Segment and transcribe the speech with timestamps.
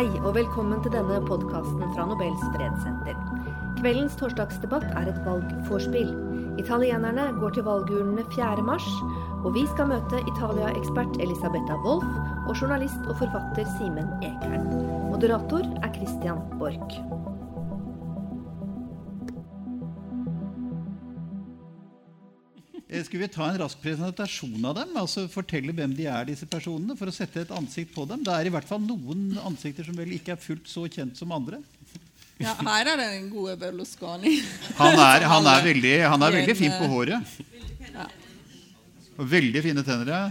[0.00, 3.18] Hei og velkommen til denne podkasten fra Nobels fredssenter.
[3.82, 6.14] Kveldens torsdagsdebatt er et valgforspill.
[6.62, 8.64] Italienerne går til valgurnene 4.
[8.64, 8.88] mars,
[9.44, 12.08] og vi skal møte Italia-ekspert Elisabetta Wolff
[12.48, 14.70] og journalist og forfatter Simen Ekern.
[15.12, 17.19] Moderator er Christian Borch.
[23.00, 24.94] Eh, Skulle vi ta en rask presentasjon av dem?
[25.00, 28.22] altså Fortelle hvem de er, disse personene, for å sette et ansikt på dem?
[28.26, 31.32] Det er i hvert fall noen ansikter som vel ikke er fullt så kjent som
[31.32, 31.60] andre.
[32.40, 34.38] Ja, her er det den gode Berlusconi.
[34.78, 37.34] Han er, han er, veldig, han er veldig fin på håret.
[37.90, 38.06] Ja.
[39.20, 40.08] Og veldig fine tenner.
[40.08, 40.22] ja.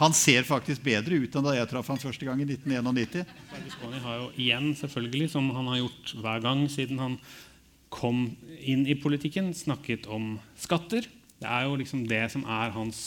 [0.00, 3.28] Han ser faktisk bedre ut enn da jeg traff han første gang i 1991.
[3.52, 7.18] Berlusconi har jo igjen, selvfølgelig, som han har gjort hver gang siden han
[7.92, 8.24] kom
[8.58, 11.06] inn i politikken, snakket om skatter.
[11.40, 13.00] Det er jo liksom det som er hans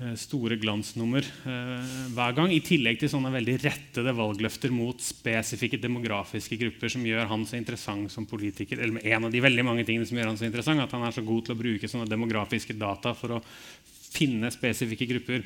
[0.00, 2.52] eh, store glansnummer eh, hver gang.
[2.54, 7.58] I tillegg til sånne veldig rettede valgløfter mot spesifikke demografiske grupper som gjør han så
[7.60, 8.80] interessant som politiker.
[8.80, 11.16] Eller en av de veldig mange tingene som gjør han så interessant, at han er
[11.16, 13.44] så god til å bruke sånne demografiske data for å
[14.10, 15.44] finne spesifikke grupper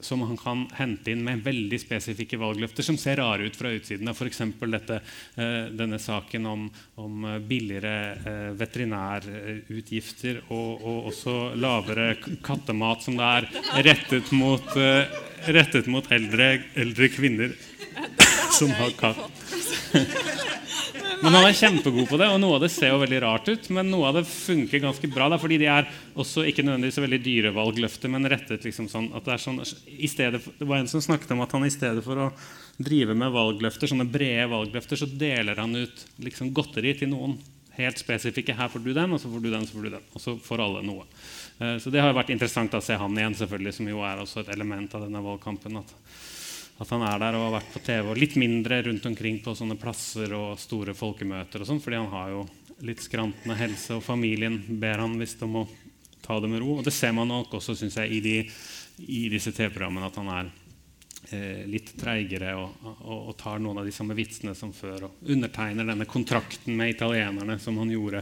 [0.00, 4.08] som han kan hente inn med veldig spesifikke valgløfter som ser rare ut fra utsiden.
[4.12, 4.40] F.eks.
[4.40, 5.00] Eh,
[5.72, 6.66] denne saken om,
[7.00, 13.48] om eh, billigere eh, veterinærutgifter og, og også lavere kattemat som det er
[13.88, 14.76] rettet mot,
[15.46, 17.56] rettet mot eldre, eldre kvinner
[18.56, 20.44] som har katt.
[21.22, 23.68] Men han er kjempegod på det, og noe av det ser jo veldig rart ut.
[23.74, 27.20] Men noe av det funker ganske bra, da, fordi de er også ikke nødvendigvis veldig
[27.24, 30.90] dyre valgløfter, men rettet liksom sånn at det er sånn i for, Det var en
[30.92, 32.30] som snakket om at han i stedet for å
[32.76, 37.38] drive med valgløfter, sånne brede valgløfter, så deler han ut liksom godteri til noen.
[37.76, 38.54] Helt spesifikke.
[38.56, 40.06] Her får du den, og så får du den, så får du den.
[40.14, 41.04] Og så får alle noe.
[41.60, 44.40] Eh, Så det har vært interessant å se han igjen, selvfølgelig, som jo er også
[44.40, 45.76] et element av denne valgkampen.
[45.76, 45.92] at
[46.76, 49.54] at han er der og har vært på TV og litt mindre rundt omkring på
[49.56, 51.62] sånne plasser og store folkemøter.
[51.62, 52.42] og sånn, fordi han har jo
[52.84, 55.64] litt skrantende helse, og familien ber han visst om å
[56.20, 56.76] ta det med ro.
[56.78, 58.36] Og det ser man nok også synes jeg, i, de,
[59.08, 60.52] i disse TV-programmene, at han er
[61.30, 65.08] eh, litt treigere og, og, og tar noen av de samme vitsene som før.
[65.08, 68.20] Og undertegner denne kontrakten med italienerne som han gjorde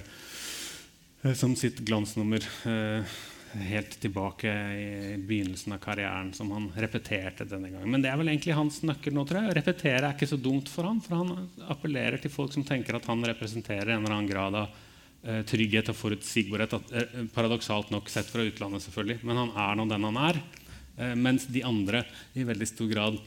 [1.24, 2.46] eh, som sitt glansnummer.
[2.70, 3.16] Eh,
[3.54, 7.90] helt tilbake i begynnelsen av karrieren, som han repeterte denne gangen.
[7.90, 9.56] Men det er vel egentlig hans nøkkel nå, tror jeg.
[9.58, 13.06] Repetere er ikke så dumt for han, for han appellerer til folk som tenker at
[13.10, 14.80] han representerer en eller annen grad av
[15.22, 16.78] eh, trygghet og forutsigbarhet.
[16.80, 19.20] At, eh, paradoksalt nok sett fra utlandet, selvfølgelig.
[19.22, 20.42] Men han er nå den han er.
[20.96, 22.04] Eh, mens de andre
[22.34, 23.22] i veldig stor grad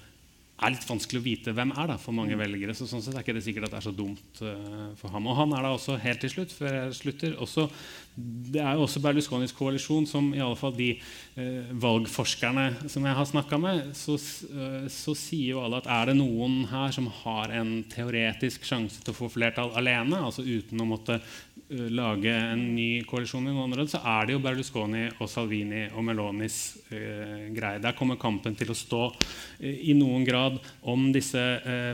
[0.58, 2.74] er litt vanskelig å vite hvem er da, for mange velgere.
[2.74, 5.28] så sånn sett er ikke det sikkert at det er så dumt uh, for ham.
[5.30, 7.68] Og han er da også helt til slutt, før jeg slutter, også,
[8.18, 13.18] det er jo også Berlusconis koalisjon som i alle fall de eh, valgforskerne som jeg
[13.20, 14.16] har snakka med, så,
[14.50, 19.04] eh, så sier jo alle at er det noen her som har en teoretisk sjanse
[19.04, 23.52] til å få flertall alene, altså uten å måtte uh, lage en ny koalisjon i
[23.52, 26.58] noen områder, så er det jo Berlusconi og Salvini og Melonis
[26.90, 27.82] uh, greie.
[27.84, 30.58] Der kommer kampen til å stå uh, i noen grad
[30.88, 31.44] om disse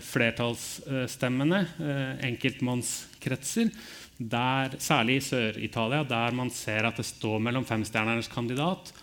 [0.06, 1.60] flertallsstemmene,
[2.24, 3.72] enkeltmannskretser,
[4.30, 8.94] der, særlig i Sør-Italia, der man ser at det står mellom femstjernernes kandidat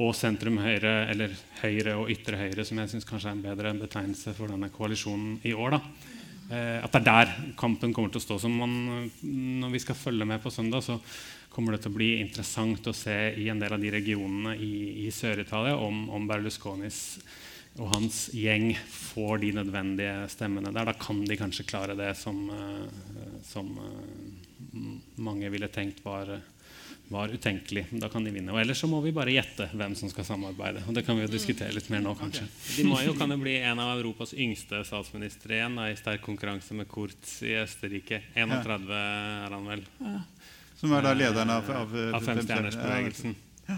[0.00, 4.32] og sentrum-høyre, eller høyre og ytre høyre, som jeg syns kanskje er en bedre betegnelse
[4.36, 5.76] for denne koalisjonen i år.
[5.76, 5.82] da.
[6.50, 8.38] Eh, at det er der kampen kommer til å stå.
[8.42, 10.98] Så man, når vi skal følge med på søndag, så
[11.50, 15.06] kommer det til å bli interessant å se i en del av de regionene i,
[15.06, 17.20] i Sør-Italia om, om Berlusconis
[17.78, 20.90] og hans gjeng får de nødvendige stemmene der.
[20.90, 24.19] Da kan de kanskje klare det som, eh, som eh,
[25.16, 26.30] mange ville tenkt var,
[27.08, 27.86] var utenkelig.
[27.90, 28.52] Da kan de vinne.
[28.52, 30.84] Og ellers så må vi bare gjette hvem som skal samarbeide.
[30.88, 32.46] Og det kan vi jo diskutere litt mer nå, kanskje.
[32.84, 36.76] må Maio kan jo bli en av Europas yngste statsministre igjen, da, i sterk konkurranse
[36.78, 38.22] med Kurz i Østerrike.
[38.36, 39.86] 31 er han vel.
[40.80, 43.34] Som er da lederen av, av, Av femstjernersbevegelsen.
[43.70, 43.76] Ja.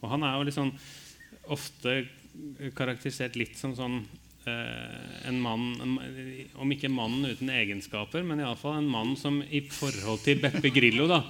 [0.00, 0.70] og han er jo sånn
[1.52, 2.04] ofte
[2.76, 8.78] karakterisert litt som sånn eh, en mann en- Om ikke mannen uten egenskaper, men iallfall
[8.78, 11.22] en mann som i forhold til Beppe Grillo, da,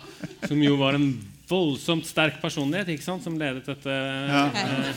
[0.46, 1.12] som jo var en
[1.48, 4.94] voldsomt sterk personlighet, ikke sant, som ledet dette eh,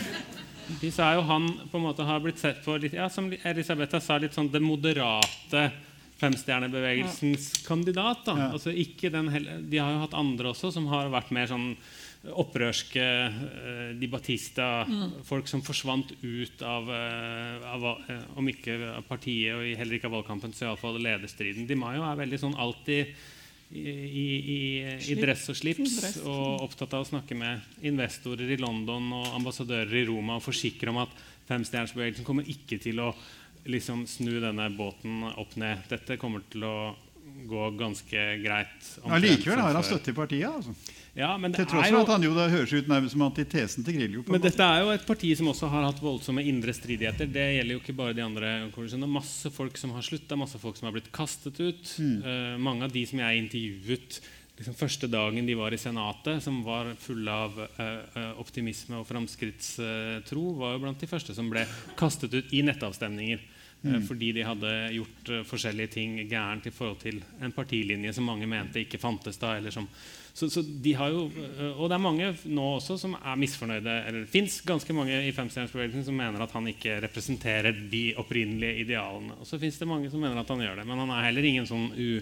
[0.81, 4.01] de sa jo han på en måte har blitt sett på litt, ja, Som Elisabetta
[4.03, 5.71] sa, litt sånn det moderate
[6.17, 8.25] femstjernebevegelsens kandidat.
[8.25, 8.35] da.
[8.37, 8.47] Ja.
[8.51, 11.75] Altså ikke den heller, De har jo hatt andre også som har vært mer sånn
[12.25, 14.85] opprørske eh, Di Battista,
[15.27, 20.09] folk som forsvant ut av, eh, av eh, Om ikke av partiet og heller ikke
[20.09, 21.67] av valgkampen, så iallfall lederstriden.
[21.69, 23.13] Di Maio er veldig sånn alltid
[23.67, 24.59] i, i, i,
[25.11, 26.19] i dress og slips Dress.
[26.23, 30.93] og opptatt av å snakke med investorer i London og ambassadører i Roma og forsikre
[30.93, 31.11] om at
[31.49, 33.11] femstjernersbevegelsen kommer ikke til å
[33.67, 35.83] liksom snu denne båten opp ned.
[35.91, 36.77] Dette kommer til å
[37.47, 38.87] gå ganske greit.
[39.03, 40.47] Ja, likevel har han støtte i partiet.
[40.47, 40.73] altså.
[41.17, 43.85] Ja, men det Til tross for at han jo da høres ut nærmest som antitesen
[43.85, 44.23] til Grillo.
[44.27, 44.51] men måte.
[44.51, 47.25] dette er jo et parti som også har hatt voldsomme indre stridigheter.
[47.25, 48.51] Det gjelder jo ikke bare de andre.
[48.75, 49.09] koalisjonene.
[49.09, 51.95] Masse folk som har slutta, masse folk som har blitt kastet ut.
[51.97, 54.19] Eh, mange av de som jeg intervjuet
[54.57, 60.45] liksom første dagen de var i Senatet, som var fulle av eh, optimisme og framskrittstro,
[60.57, 61.65] var jo blant de første som ble
[61.97, 63.41] kastet ut i nettavstemninger.
[63.83, 64.01] Mm.
[64.07, 68.81] Fordi de hadde gjort forskjellige ting gærent i forhold til en partilinje som mange mente
[68.81, 69.53] ikke fantes da.
[69.57, 69.85] eller som
[70.37, 73.95] så, så de har jo, øh, Og det er mange nå også som er misfornøyde.
[74.05, 78.83] eller Det fins ganske mange i femstjernersbevegelsen som mener at han ikke representerer de opprinnelige
[78.83, 79.33] idealene.
[79.39, 80.85] Og så fins det mange som mener at han gjør det.
[80.85, 82.21] Men han er heller ingen sånn u...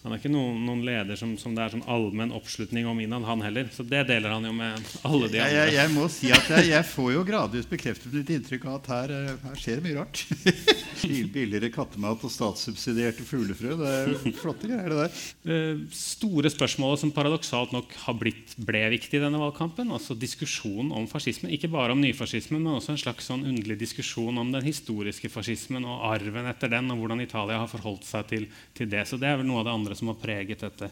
[0.00, 3.26] Han er ikke noen, noen leder som, som det er sånn allmenn oppslutning om innad,
[3.28, 3.66] han heller.
[3.74, 5.50] Så det deler han jo med alle de andre.
[5.52, 8.88] jeg, jeg må si at jeg, jeg får jo gradvis bekreftet mitt inntrykk av at
[8.94, 10.22] her, eh, her skjer det mye rart.
[11.34, 13.76] Billigere kattemat og statssubsidierte fuglefrø.
[13.76, 15.20] Det er jo flotte greier, det der.
[15.50, 15.60] Det
[15.96, 19.92] store spørsmålet som paradoksalt nok har blitt, ble viktig i denne valgkampen.
[19.92, 21.52] altså Diskusjonen om fascismen.
[21.52, 25.84] Ikke bare om nyfascismen, men også en slags sånn underlig diskusjon om den historiske fascismen
[25.84, 29.04] og arven etter den, og hvordan Italia har forholdt seg til, til det.
[29.08, 30.90] Så det er vel noe av det andre som har preget dette.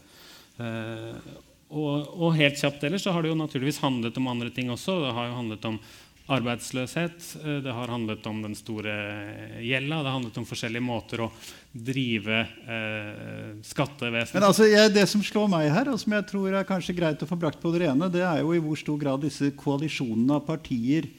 [0.59, 1.31] Eh,
[1.69, 4.99] og, og helt kjapt ellers så har det jo naturligvis handlet om andre ting også.
[5.03, 5.81] Det har jo handlet om
[6.29, 8.93] arbeidsløshet, eh, det har handlet om den store
[9.65, 11.29] gjelda, det har handlet om forskjellige måter å
[11.73, 16.53] drive eh, skattevesenet Men altså, jeg, det som slår meg her, og som jeg tror
[16.53, 19.01] er kanskje greit å få brakt på det rene, det er jo i hvor stor
[19.01, 21.09] grad disse koalisjonene av partier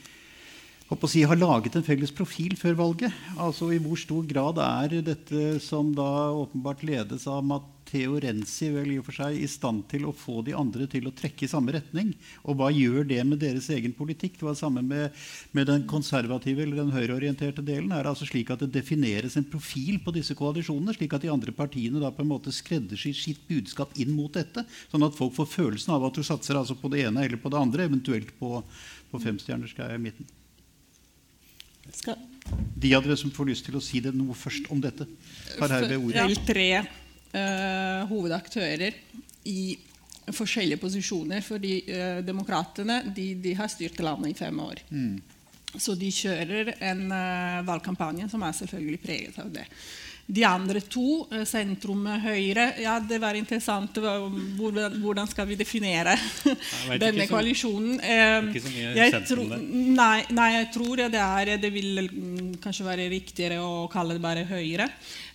[1.06, 3.14] si, har laget en felles profil før valget.
[3.38, 8.90] Altså I hvor stor grad er dette som da åpenbart ledes av Matteo Renzi vel
[8.90, 11.50] i og for seg i stand til å få de andre til å trekke i
[11.50, 12.10] samme retning?
[12.42, 14.40] Og hva gjør det med deres egen politikk?
[14.40, 15.14] Det var samme med,
[15.54, 17.94] med den konservative eller den høyreorienterte delen.
[17.94, 21.30] Er det altså slik at det defineres en profil på disse koalisjonene, slik at de
[21.30, 24.66] andre partiene da på en måte skreddersyr sitt budskap inn mot dette?
[24.90, 27.54] Sånn at folk får følelsen av at du satser altså på det ene eller på
[27.54, 28.58] det andre, eventuelt på,
[29.14, 30.34] på femstjernersgreia i midten.
[31.94, 32.18] Skal
[32.80, 35.06] De av dere som får lyst til å si det noe først om dette,
[35.58, 36.24] har herved ordet.
[36.24, 38.96] vel tre uh, hovedaktører
[39.50, 39.62] i
[40.34, 41.44] forskjellige posisjoner.
[41.46, 44.82] Fordi uh, demokratene de, de har styrt landet i fem år.
[45.78, 49.68] Så de kjører en uh, valgkampanje som er selvfølgelig preget av det.
[50.30, 53.96] De andre to, eh, sentrum høyre Ja, det var interessant.
[53.98, 56.14] Hvordan, hvordan skal vi definere
[57.02, 57.96] denne så- koalisjonen?
[57.98, 59.56] Eh, ikke så mye jeg tror-
[60.00, 64.22] Nei, nei, jeg tror det er Det vil mm, kanskje være riktigere å kalle det
[64.22, 64.86] bare høyre.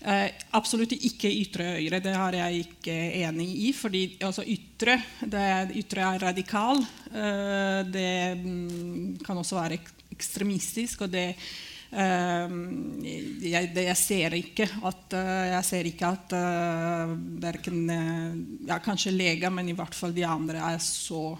[0.06, 2.00] Eh, absolutt ikke ytre høyre.
[2.02, 2.96] Det har jeg ikke
[3.26, 3.72] enig i.
[3.74, 5.46] fordi altså, ytre, det,
[5.82, 6.80] ytre er radikal.
[7.12, 9.80] Eh, det mm, kan også være
[10.16, 11.02] ekstremistisk.
[11.02, 11.46] og det eh,
[11.92, 19.14] jeg, jeg ser ikke at, eh, jeg ser ikke at uh, verken eh, ja, Kanskje
[19.16, 21.38] leger, men i hvert fall de andre er så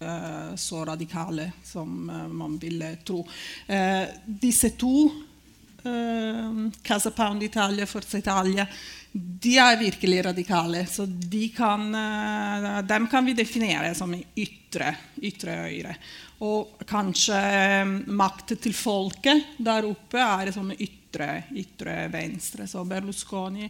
[0.00, 3.24] eh, så radikale som eh, man ville tro.
[3.66, 5.10] Eh, disse to,
[6.82, 8.66] Casa Pound Italia, Forza Italia,
[9.12, 10.86] de er virkelig radikale.
[10.86, 15.96] Så de kan, eh, dem kan vi definere som ytre, ytre høyre.
[16.46, 22.68] Og kanskje eh, makt til folket der oppe er som ytre, ytre venstre.
[22.70, 23.68] Så Berlusconi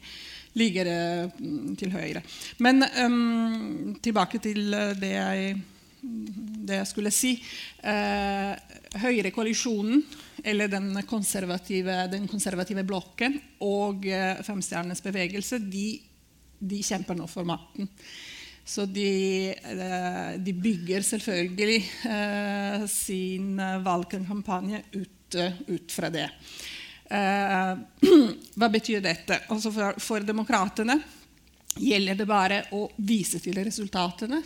[0.61, 1.43] ligger eh,
[1.79, 2.23] til høyre.
[2.59, 5.61] Men um, tilbake til eh, det jeg
[6.00, 7.35] det jeg skulle si.
[7.83, 8.52] Eh,
[9.00, 10.02] Høyrekoalisjonen,
[10.45, 15.87] eller den konservative, den konservative blokken, og eh, Femstjernenes bevegelse, de,
[16.59, 17.90] de kjemper nå for makten.
[18.64, 21.80] Så de, eh, de bygger selvfølgelig
[22.11, 26.28] eh, sin valgkampanje ut, eh, ut fra det.
[27.11, 27.73] Eh,
[28.59, 29.42] hva betyr dette?
[29.50, 31.00] Altså for, for demokratene
[31.80, 34.40] gjelder det bare å vise til resultatene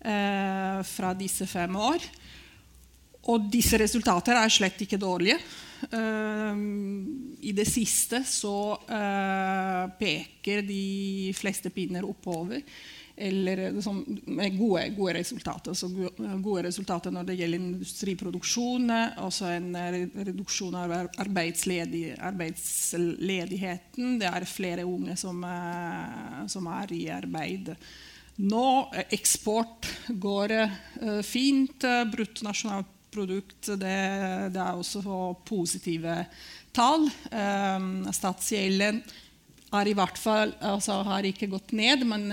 [0.00, 2.04] eh, fra disse fem år.
[3.28, 5.38] Og disse resultater er slett ikke dårlige.
[5.92, 6.62] Eh,
[7.48, 12.62] I det siste så eh, peker de fleste pinner oppover.
[13.18, 15.74] Eller liksom, med gode, gode resultater.
[15.74, 15.88] Så
[16.38, 18.92] gode resultater når det gjelder industriproduksjon.
[19.26, 19.72] Også en
[20.14, 24.20] reduksjon av arbeidsledig, arbeidsledigheten.
[24.22, 27.74] Det er flere unge som, eh, som er i arbeid.
[28.38, 28.66] Nå
[29.10, 31.82] eksport går eksport fint.
[32.12, 33.96] Bruttonasjonalprodukt det,
[34.54, 35.02] det er også
[35.48, 36.20] positive
[36.76, 37.08] tall.
[38.14, 39.02] Statsgjelden
[39.72, 42.30] har i hvert fall altså har ikke gått ned, men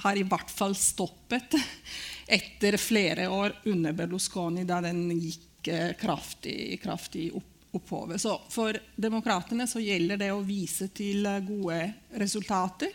[0.00, 1.58] har i hvert fall stoppet
[2.38, 8.18] etter flere år under Berlusconi, da den gikk kraftig, kraftig opp, oppover.
[8.22, 11.82] Så for demokratene gjelder det å vise til gode
[12.22, 12.94] resultater.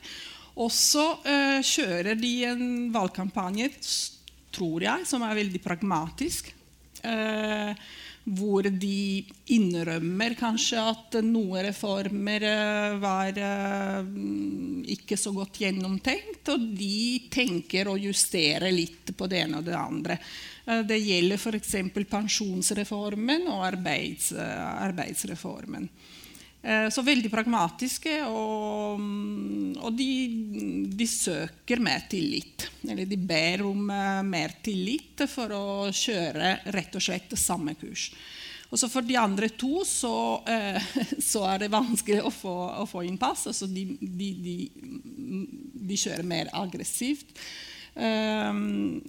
[0.55, 3.69] Og så eh, kjører de en valgkampanje,
[4.55, 6.53] tror jeg, som er veldig pragmatisk.
[7.03, 7.85] Eh,
[8.25, 9.21] hvor de
[9.53, 13.37] innrømmer kanskje at noen reformer uh, var
[14.89, 19.77] ikke så godt gjennomtenkt, og de tenker å justere litt på det ene og det
[19.77, 20.17] andre.
[20.89, 21.75] Det gjelder f.eks.
[22.09, 25.85] pensjonsreformen og arbeids, arbeidsreformen.
[26.65, 29.01] Eh, så veldig pragmatiske, og,
[29.85, 30.07] og de,
[30.97, 32.65] de, søker mer tillit.
[32.89, 38.07] Eller de ber om uh, mer tillit for å kjøre rett og slett samme kurs.
[38.71, 40.89] Og så For de andre to så, uh,
[41.29, 43.45] så er det vanskelig å få, å få innpass.
[43.53, 44.57] Altså de, de, de,
[45.85, 47.37] de, kjører mer aggressivt.
[47.93, 49.03] Um,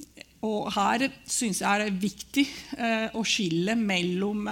[0.45, 2.45] og her syns jeg det er viktig
[3.17, 4.45] å skille mellom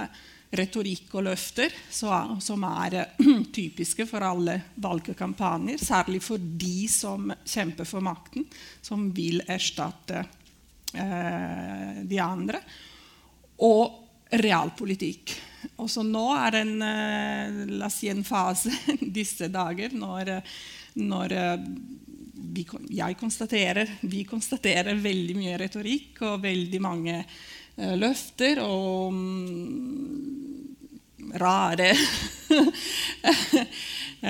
[0.55, 7.87] retorikk og løfter som er eh, typiske for alle valgkampanjer, særlig for de som kjemper
[7.89, 8.45] for makten,
[8.85, 10.21] som vil erstatte
[10.93, 12.61] eh, de andre,
[13.65, 14.01] og
[14.35, 15.35] realpolitikk.
[15.81, 18.73] Også nå er det en, eh, si en fase
[19.19, 20.37] disse dager når,
[21.01, 21.35] når
[22.55, 22.65] vi,
[22.97, 27.21] jeg konstaterer, vi konstaterer veldig mye retorikk og veldig mange
[27.75, 30.75] løfter og um,
[31.35, 31.91] rare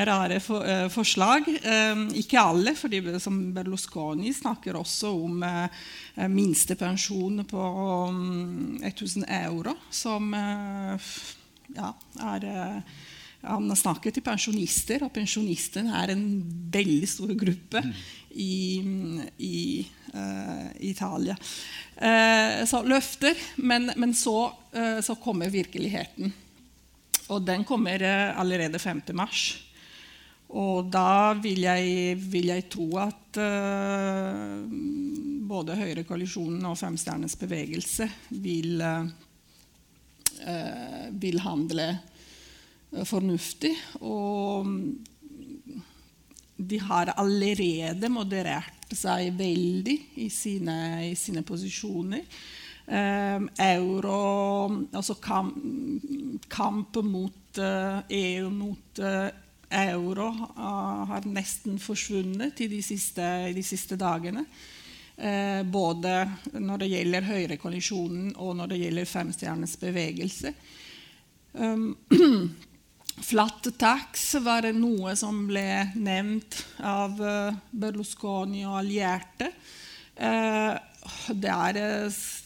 [0.09, 1.47] rare for, uh, forslag.
[1.93, 7.65] Um, ikke alle, for Berlusconi snakker også om uh, minstepensjon på
[8.09, 10.33] um, 1000 euro, som
[11.75, 11.91] ja,
[12.33, 12.81] er
[13.45, 16.25] han har snakket til pensjonister, og pensjonistene er en
[16.73, 17.91] veldig stor gruppe mm.
[18.41, 18.55] i,
[19.45, 19.59] i
[20.13, 21.35] uh, Italia.
[21.95, 26.33] Uh, så løfter, men, men så, uh, så, kommer virkeligheten.
[27.33, 28.03] Og den kommer
[28.37, 29.01] allerede 5.
[29.17, 29.47] mars.
[30.55, 33.39] Og da vil jeg, vil jeg tro at
[35.49, 38.77] både Høyrekoalisjonen og Femstjernes bevegelse vil,
[41.17, 41.87] vil handle
[43.05, 43.73] fornuftig.
[44.01, 44.67] Og
[46.55, 50.77] de har allerede moderert seg veldig i sine,
[51.09, 52.23] i sine posisjoner.
[52.85, 54.17] Um, euro
[54.93, 55.55] Altså kamp,
[56.47, 59.31] kamp mot EU mot uh,
[59.73, 63.25] euro har nesten forsvunnet i de siste,
[63.55, 64.45] de siste dagene.
[65.71, 66.11] både
[66.59, 70.51] når det gjelder Høyrekoalisjonen og når det gjelder Femstjerners bevegelse.
[71.53, 71.95] Um,
[73.21, 79.47] Flat tax var noe som ble nevnt av eh, Berlusconi og allierte.
[80.15, 80.73] Eh,
[81.31, 81.79] det er,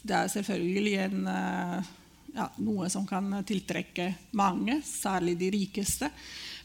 [0.03, 1.89] det er selvfølgelig en, eh,
[2.37, 6.11] ja, noe som kan tiltrekke mange, særlig de rikeste.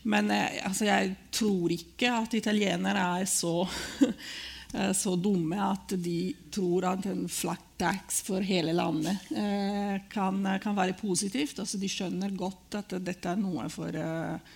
[0.04, 3.62] Men altså, jeg tror ikke at italienere er så
[4.04, 4.12] Eh,
[4.96, 10.76] så dumme at de tror at en flat tax for hele landet eh, kan, kan
[10.76, 11.58] være positivt.
[11.62, 14.54] Altså de skjønner godt at dette er noe for, eh,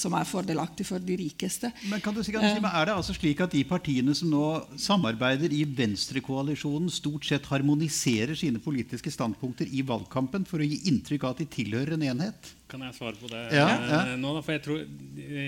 [0.00, 1.70] som er fordelaktig for de rikeste.
[1.90, 4.30] Men kan du si, kan du si, Er det altså slik at de partiene som
[4.32, 4.44] nå
[4.80, 11.26] samarbeider i venstrekoalisjonen, stort sett harmoniserer sine politiske standpunkter i valgkampen for å gi inntrykk
[11.26, 12.54] av at de tilhører en enhet?
[12.68, 13.98] Kan jeg svare på det ja, ja.
[14.10, 14.34] Eh, nå?
[14.36, 14.42] Da?
[14.44, 14.80] For jeg tror,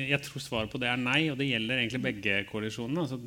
[0.08, 3.02] jeg tror, svaret på det er nei, og det gjelder egentlig begge koalisjonene.
[3.04, 3.18] Altså,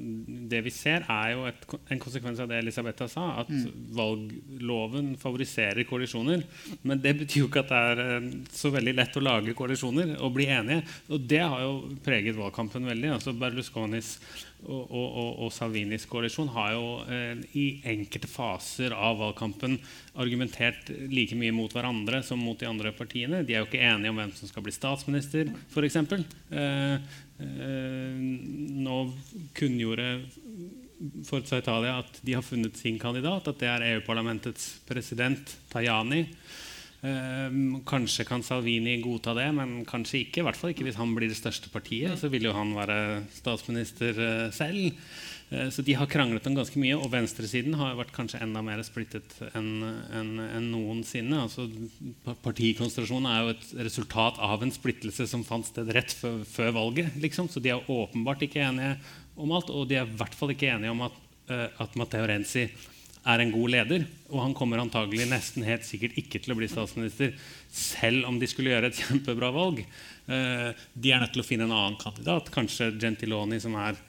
[0.54, 3.68] det vi ser, er jo et, en konsekvens av det Elisabetha sa, at mm.
[3.94, 6.42] valgloven favoriserer koalisjoner.
[6.82, 10.16] Men det betyr jo ikke at det er eh, så veldig lett å lage koalisjoner
[10.18, 10.82] og bli enige.
[11.14, 13.14] Og det har jo preget valgkampen veldig.
[13.20, 14.16] altså Berlusconis
[14.64, 19.76] og, og, og, Salvinis koalisjon har jo eh, i enkelte faser av valgkampen
[20.20, 23.44] argumentert like mye mot hverandre som mot de andre partiene.
[23.44, 26.00] De er jo ikke enige om hvem som skal bli statsminister, f.eks.
[26.00, 26.98] Eh,
[27.44, 28.20] eh,
[28.88, 29.00] nå
[29.58, 30.10] kunngjorde
[31.28, 36.24] Forza Italia at de har funnet sin kandidat, at det er EU-parlamentets president Tajani.
[37.04, 40.40] Um, kanskje kan Salvini godta det, men kanskje ikke.
[40.40, 42.16] I hvert fall ikke hvis han blir det største partiet.
[42.20, 44.96] Så vil jo han være statsminister uh, selv.
[45.52, 46.96] Uh, så de har kranglet om ganske mye.
[46.96, 51.44] Og venstresiden har vært kanskje enda mer splittet enn en, en noensinne.
[51.44, 51.68] Altså,
[52.46, 57.20] partikonsentrasjonen er jo et resultat av en splittelse som fant sted rett før, valget.
[57.20, 57.52] Liksom.
[57.52, 58.96] Så de er åpenbart ikke enige
[59.36, 59.76] om alt.
[59.76, 62.70] Og de er i hvert fall ikke enige om at, uh, at Matteo Renzi
[63.24, 64.06] er en god leder.
[64.32, 67.36] Og han kommer antagelig nesten helt sikkert ikke til å bli statsminister
[67.74, 69.84] selv om de skulle gjøre et kjempebra valg.
[69.84, 74.00] Eh, de er nødt til å finne en annen kandidat, kanskje Gentiloni, som er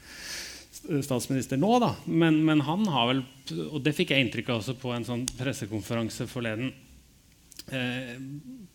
[1.05, 1.79] statsminister nå.
[1.83, 1.95] da.
[2.07, 3.23] Men, men han har vel,
[3.71, 6.73] og det fikk jeg inntrykk av også på en sånn pressekonferanse forleden,
[7.71, 8.17] eh,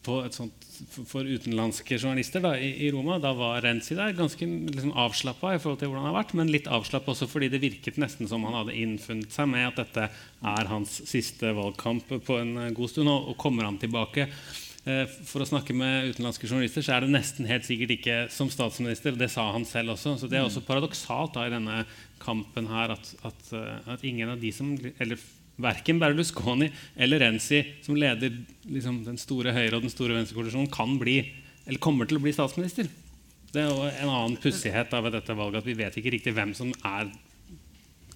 [0.06, 0.65] sånt,
[1.08, 3.20] for utenlandske journalister da, i, i, Roma.
[3.20, 6.51] Da var Renzi der ganske liksom, avslappa i forhold til hvordan han har vært, men
[6.51, 10.08] litt avslappa også fordi det virket nesten som han hadde innfunnet seg med at dette
[10.10, 13.12] er hans siste valgkamp på en eh, god stund.
[13.12, 17.15] Og, og kommer han tilbake eh, for å snakke med utenlandske journalister, så er det
[17.18, 19.18] nesten helt sikkert ikke som statsminister.
[19.20, 20.15] Det sa han selv også.
[20.22, 21.84] Så det er også paradoksalt da, i denne
[22.24, 25.20] kampen her at, at, eh, at ingen av de som eller
[25.60, 28.34] verken Berlusconi eller Renzi, som leder
[28.68, 31.22] liksom, den store høyre- og den store venstrekoalisjonen, kan bli,
[31.66, 32.89] eller kommer til å bli statsminister.
[33.50, 36.54] Det er jo en annen pussighet ved dette valget at vi vet ikke riktig hvem
[36.58, 37.10] som er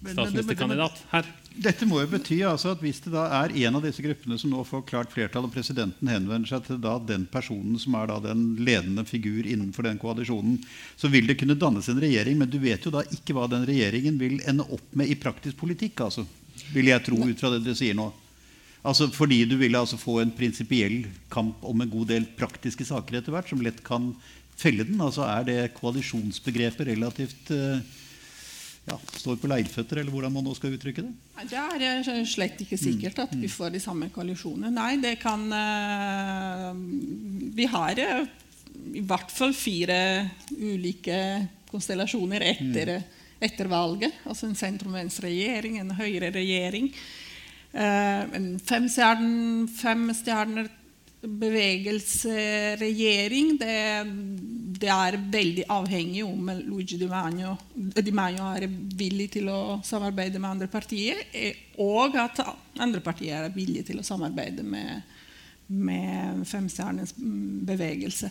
[0.04, 1.26] statsministerkandidat her.
[1.64, 4.52] Dette må jo bety altså at hvis det da er en av disse gruppene som
[4.52, 8.20] nå får klart flertall, og presidenten henvender seg til da den personen som er da
[8.26, 10.58] den ledende figur innenfor den koalisjonen,
[11.00, 13.66] så vil det kunne dannes en regjering, men du vet jo da ikke hva den
[13.68, 16.04] regjeringen vil ende opp med i praktisk politikk.
[16.08, 16.26] altså
[16.74, 18.10] vil jeg tro ut fra det dere sier nå.
[18.84, 23.20] Altså Fordi du vil altså få en prinsipiell kamp om en god del praktiske saker
[23.20, 24.12] etter hvert, som lett kan
[24.60, 25.00] felle den.
[25.00, 27.80] Altså Er det koalisjonsbegrepet relativt uh,
[28.84, 31.48] ja, står på leirføtter, eller hvordan man nå skal uttrykke det?
[31.48, 34.74] Det er slett ikke sikkert at vi får de samme koalisjonene.
[34.76, 36.76] Nei, det kan uh,
[37.56, 39.98] Vi har i hvert fall fire
[40.60, 41.16] ulike
[41.72, 44.12] konstellasjoner etter mm etter valget.
[44.28, 46.86] Altså en sentrum-venstre-regjering, en høyre-regjering.
[47.74, 50.70] Uh, en femstjerner
[51.24, 53.58] bevegelseregjering.
[53.58, 54.06] Det,
[54.80, 60.38] det, er veldig avhengig om Luigi Di Magno, Di Maio, er villig til å samarbeide
[60.38, 62.40] med andre partier, eh, og at
[62.82, 65.02] andre partier er villige til å samarbeide med,
[65.68, 68.28] med femstjernens bevegelse.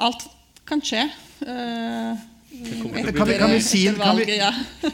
[0.00, 0.22] Alt
[0.68, 1.02] kan skje.
[1.42, 2.16] Uh,
[2.52, 4.40] kan vi, kan, vi si, kan, vi,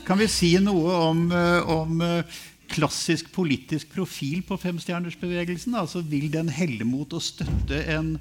[0.06, 2.38] kan vi, si, noe om, eh, om eh,
[2.70, 5.74] klassisk politisk profil på femstjernersbevegelsen?
[5.78, 8.14] Altså, vil den helle mot å støtte en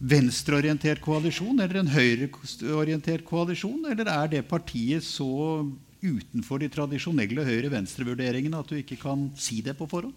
[0.00, 3.82] venstreorientert koalisjon eller en høyreorientert koalisjon?
[3.90, 5.64] Eller er det partiet så
[6.00, 10.16] utenfor de tradisjonelle høyre-venstre-vurderingene at du ikke kan si det på forhånd?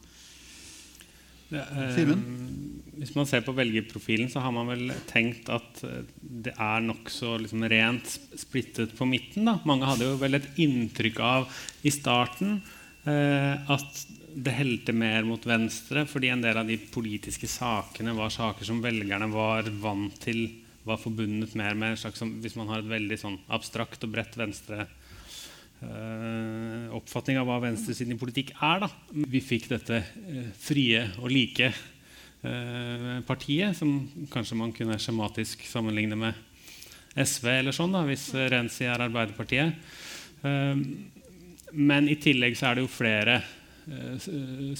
[1.95, 2.23] Simen?
[2.23, 2.39] Eh,
[3.03, 7.35] hvis man ser på velgerprofilen, så har man vel tenkt at eh, det er nokså
[7.41, 9.47] liksom rent splittet på midten.
[9.49, 9.57] Da.
[9.67, 12.59] Mange hadde jo vel et inntrykk av i starten
[13.09, 18.33] eh, at det helte mer mot venstre, fordi en del av de politiske sakene var
[18.33, 20.47] saker som velgerne var vant til
[20.83, 24.35] var forbundet mer med en slags, Hvis man har et veldig sånn abstrakt og bredt
[24.35, 24.87] venstre
[25.83, 28.83] uh, oppfatning av hva venstresiden i politikk er.
[28.83, 28.89] Da.
[29.29, 33.95] Vi fikk dette eh, frie og like eh, partiet, som
[34.33, 36.37] kanskje man kunne skjematisk sammenligne med
[37.13, 39.75] SV, eller sånn, da, hvis Renzi er Arbeiderpartiet.
[41.73, 43.35] men i tillegg så er det jo flere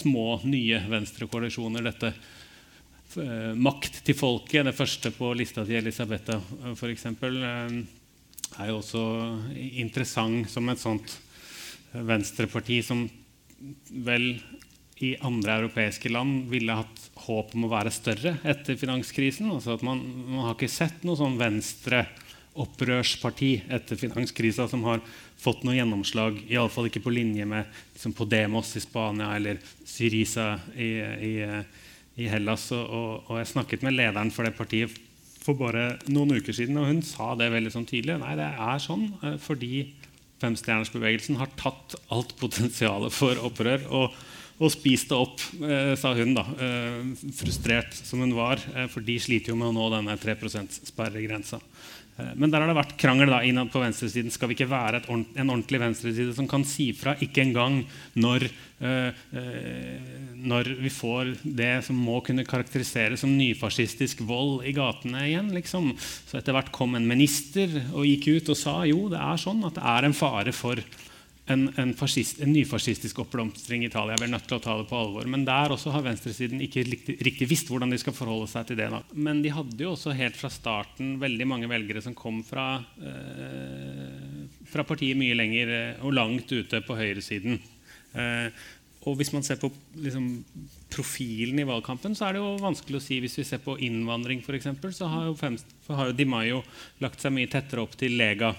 [0.02, 1.86] små, nye venstrekoalisjoner.
[1.86, 6.40] Dette makt til folket, det første på lista til Elisabetta,
[6.74, 7.06] f.eks
[8.60, 9.04] er jo også
[9.58, 11.20] interessant som et sånt
[11.94, 13.10] venstreparti som
[14.06, 14.42] vel
[15.04, 19.52] i andre europeiske land ville hatt håp om å være større etter finanskrisen.
[19.52, 25.00] Altså at man, man har ikke sett noe sånn venstreopprørsparti etter finanskrisa som har
[25.44, 27.64] fått noe gjennomslag, iallfall ikke på linje med
[27.96, 31.34] liksom Podemos i Spania eller Syriza i, i,
[32.24, 32.72] i Hellas.
[32.76, 34.92] Og, og, jeg snakket med lederen for det partiet
[35.44, 38.20] for bare noen uker siden, og hun sa det veldig sånn tydelig.
[38.22, 39.88] Nei, det er sånn eh, fordi
[40.44, 44.18] femstjernersbevegelsen har tatt alt potensialet for opprør og,
[44.60, 47.00] og spist det opp, eh, sa hun, da, eh,
[47.36, 48.64] frustrert som hun var.
[48.92, 51.62] For de sliter jo med å nå denne 3 %-sperregrensa.
[52.18, 54.34] Eh, men der har det vært krangel da, innad på venstresiden.
[54.34, 57.82] Skal vi ikke være ord en ordentlig venstreside som kan si fra, ikke engang
[58.20, 58.46] når,
[58.84, 59.24] øh,
[60.44, 65.54] når vi får det som må kunne karakteriseres som nyfascistisk vold i gatene igjen?
[65.56, 65.94] Liksom.
[66.00, 69.64] Så etter hvert kom en minister og gikk ut og sa jo, det er sånn
[69.66, 70.84] at det er en fare for
[71.46, 74.16] en, en, fascist, en, nyfascistisk oppblomstring i Italia.
[74.20, 75.28] Vi er nødt til å ta det på alvor.
[75.30, 78.80] Men der også har venstresiden ikke riktig, riktig visst hvordan de skal forholde seg til
[78.80, 78.88] det.
[78.94, 79.02] Da.
[79.28, 82.68] Men de hadde jo også helt fra starten veldig mange velgere som kom fra,
[83.04, 87.60] eh, fra partiet mye lenger eh, og langt ute på høyresiden.
[88.14, 88.64] Eh,
[89.04, 89.68] og hvis man ser på
[90.00, 90.30] liksom,
[90.94, 93.20] profilen i valgkampen, så er det jo vanskelig å si.
[93.20, 95.60] Hvis vi ser på innvandring, f.eks., så har jo, fem,
[95.92, 96.64] har jo Di Maio
[97.04, 98.56] lagt seg mye tettere opp til Lega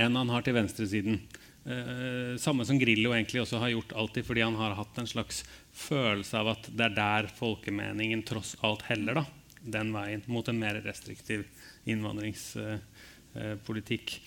[0.00, 1.20] enn han har til venstresiden.
[1.64, 5.44] Eh, samme som Grillo egentlig også har gjort alltid, fordi han har hatt en slags
[5.76, 9.14] følelse av at det er der folkemeningen tross alt heller.
[9.20, 9.24] da,
[9.60, 11.44] Den veien mot en mer restriktiv
[11.84, 14.20] innvandringspolitikk.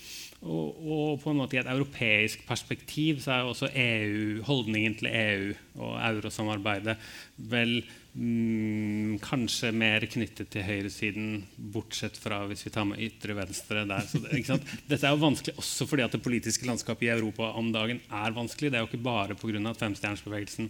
[0.43, 5.07] Og, og, på en måte i et europeisk perspektiv så er også EU, holdningen til
[5.07, 6.97] EU og eurosamarbeidet
[7.37, 7.83] vel
[8.15, 14.09] mm, kanskje mer knyttet til høyresiden, bortsett fra hvis vi tar med ytre venstre der.
[14.09, 14.21] Så,
[14.89, 18.35] Dette er jo vanskelig også fordi at det politiske landskapet i Europa om dagen er
[18.35, 18.71] vanskelig.
[18.71, 19.63] Det er jo ikke bare pga.
[19.69, 20.69] at femstjernersbevegelsen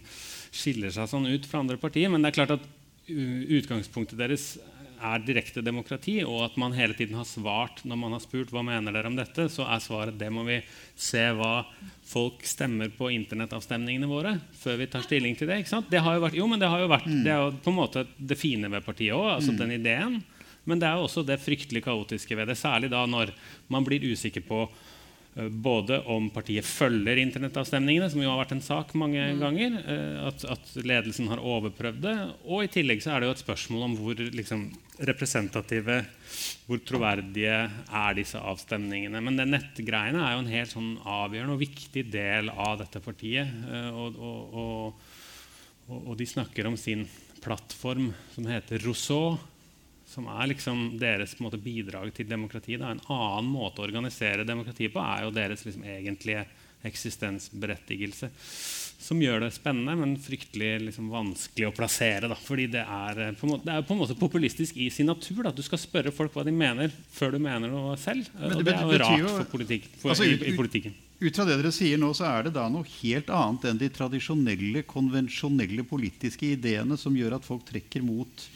[0.54, 2.12] skiller seg sånn ut fra andre partier.
[2.12, 2.70] Men det er klart at
[3.04, 4.54] utgangspunktet deres
[5.04, 8.64] er direkte demokrati, og at man hele tiden har svart når man har spurt hva
[8.66, 10.60] mener dere om dette, så er svaret det må vi
[10.96, 11.64] se hva
[12.08, 15.62] folk stemmer på internettavstemningene våre før vi tar stilling til det.
[15.90, 17.80] Det har jo vært, jo, men det har jo vært, det er jo på en
[17.80, 19.60] måte det fine ved partiet òg, altså mm.
[19.60, 20.18] den ideen.
[20.64, 23.34] Men det er jo også det fryktelig kaotiske ved det, særlig da når
[23.72, 24.64] man blir usikker på
[25.36, 29.40] Eh, både om partiet følger internettavstemningene, som jo har vært en sak mange mm.
[29.42, 32.14] ganger, eh, at, at, ledelsen har overprøvd det.
[32.46, 34.68] Og i tillegg så er det jo et spørsmål om hvor liksom,
[35.02, 35.98] representative,
[36.68, 39.22] hvor troverdige er disse avstemningene.
[39.24, 43.50] Men det nettgreiene er jo en helt sånn avgjørende og viktig del av dette partiet.
[43.70, 44.54] Eh, og, og,
[45.88, 47.06] og, og de snakker om sin
[47.44, 49.34] plattform som heter Rousseau
[50.14, 52.76] som er liksom deres måte, bidrag til demokrati.
[52.76, 56.44] En annen måte å organisere demokrati på er jo deres liksom, egentlige
[56.84, 58.28] eksistensberettigelse.
[59.04, 62.30] Som gjør det spennende, men fryktelig liksom, vanskelig å plassere.
[62.30, 62.38] Da.
[62.40, 65.42] Fordi det er, eh, måte, det er, på en måte populistisk i sin natur.
[65.44, 65.52] Da.
[65.52, 68.30] Du skal spørre folk hva de mener, før du mener noe selv.
[68.38, 70.96] Men det, og det er jo rart for, politikk, for altså, i, i, politikken.
[71.20, 73.90] Ut fra det dere sier nå, så er det da noe helt annet enn de
[73.92, 78.48] tradisjonelle, konvensjonelle politiske ideene som gjør at folk trekker mot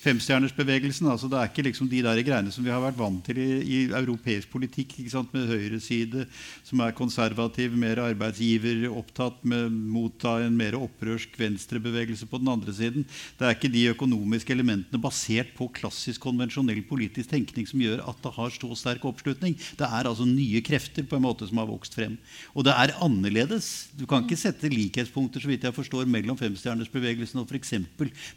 [0.00, 1.08] femstjernersbevegelsen.
[1.10, 3.48] Altså det er ikke liksom de der greiene som vi har vært vant til i,
[3.60, 4.96] i europeisk politikk,
[5.30, 6.26] med høyreside
[6.66, 12.74] som er konservativ, mer arbeidsgiver, opptatt med motta en mer opprørsk venstrebevegelse på den andre
[12.74, 13.06] siden.
[13.38, 18.22] Det er ikke de økonomiske elementene basert på klassisk, konvensjonell politisk tenkning som gjør at
[18.24, 19.56] det har så sterk oppslutning.
[19.78, 22.16] Det er altså nye krefter på en måte som har vokst frem.
[22.54, 23.90] Og det er annerledes.
[23.98, 27.76] Du kan ikke sette likhetspunkter så vidt jeg forstår, mellom femstjernersbevegelsen og f.eks.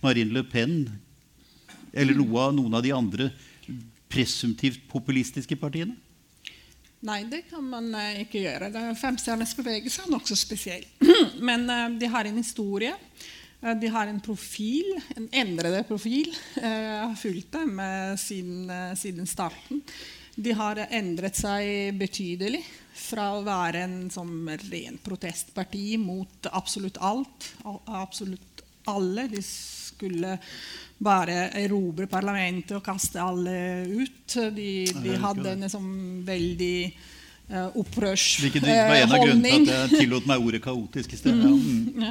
[0.03, 0.77] Marine Le Pen
[1.93, 3.29] eller noe av noen av de andre
[4.13, 5.95] presumptivt populistiske partiene?
[7.03, 8.69] Nei, det kan man uh, ikke gjøre.
[8.95, 10.85] Femstjerners bevegelse er nokså spesiell.
[11.49, 12.93] Men uh, de har en historie.
[13.59, 16.31] Uh, de har en profil, en endrede profil.
[16.55, 17.81] Jeg har fulgt dem
[18.21, 19.83] siden, siden, starten.
[20.35, 22.63] De har endret seg betydelig
[22.97, 27.51] fra å være en sånn ren protestparti mot absolutt alt.
[27.91, 29.27] Absolutt alle.
[29.27, 30.37] De skulle
[31.03, 33.55] bare erobre parlamentet og kaste alle
[33.89, 34.37] ut.
[34.55, 34.69] De,
[35.03, 35.89] de hadde en liksom
[36.27, 36.77] veldig
[37.51, 38.63] uh, opprørsholdning.
[38.63, 41.49] Det var en av grunnene til at jeg tillot meg ordet kaotisk i stedet.
[41.49, 42.05] Mm.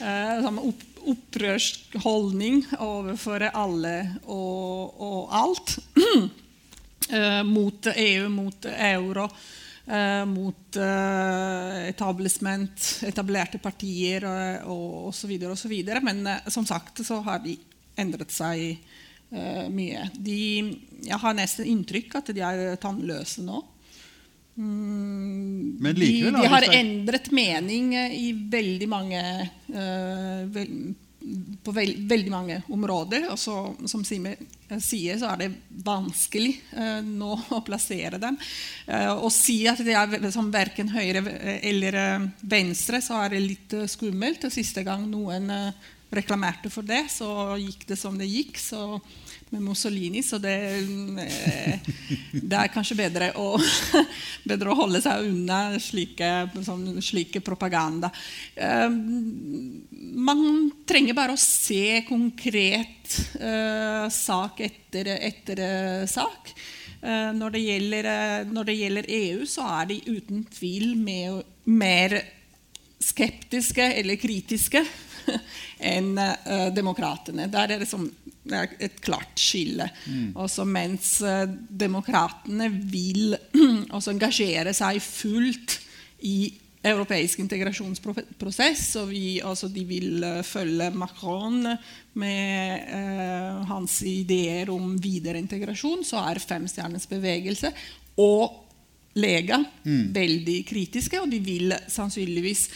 [0.00, 5.78] Uh, sånn opp, opprørsk holdning overfor alle og, og alt.
[6.02, 9.30] uh, mot EU, mot euro.
[9.88, 14.26] Uh, mot uh, etablissement, etablerte partier
[14.68, 15.32] og osv.
[15.48, 15.72] osv.
[16.04, 17.54] Men uh, som sagt så har de
[17.98, 18.78] endret seg
[19.32, 20.06] uh, mye.
[20.14, 20.38] De,
[21.06, 23.64] jeg har nesten inntrykk at de er tannløse nå.
[24.58, 29.20] Mm, likevel, de, de, har endret mening i veldig mange
[30.50, 30.72] vel,
[31.64, 33.28] på veld, veldig mange områder.
[33.32, 33.54] Og så,
[33.90, 34.36] som Simen
[34.68, 35.50] eh, sier, så er det
[35.84, 38.38] vanskelig uh, nå å plassere dem.
[38.88, 41.24] Uh, å si at det er som verken høyre
[41.58, 44.48] eller eh, venstre, så er det litt uh, skummelt.
[44.52, 48.58] Siste gang noen uh, reklamerte for det, så gikk det som det gikk.
[48.62, 49.00] så
[49.50, 50.56] med Mussolini, så det,
[52.32, 53.54] det er kanskje bedre å,
[54.50, 56.28] bedre å, holde seg unna slike,
[56.66, 58.10] sånn, slike propaganda.
[58.56, 59.80] Um,
[60.20, 60.42] man
[60.88, 65.64] trenger bare å se konkret uh, sak etter, etter
[66.10, 66.52] sak.
[66.98, 68.06] Når, det gjelder,
[68.50, 72.16] når, det gjelder, EU, så er de uten tvil mer
[72.98, 74.82] skeptiske eller kritiske
[75.92, 76.14] enn
[76.74, 77.48] demokratene.
[77.52, 78.06] Der er det som
[78.48, 79.88] det er et klart skille.
[80.06, 80.30] Mm.
[80.38, 83.36] Også mens uh, demokratene vil
[84.14, 85.78] engasjere seg fullt
[86.26, 86.38] i
[86.88, 91.60] europeisk integrasjonsprosess, og vi, altså, de vil uh, følge Macron
[92.18, 97.74] med uh, hans ideer om videre integrasjon, så er femstjernens bevegelse
[98.18, 98.64] og
[99.18, 100.08] Lega mm.
[100.14, 102.68] veldig kritiske, og de vil sannsynligvis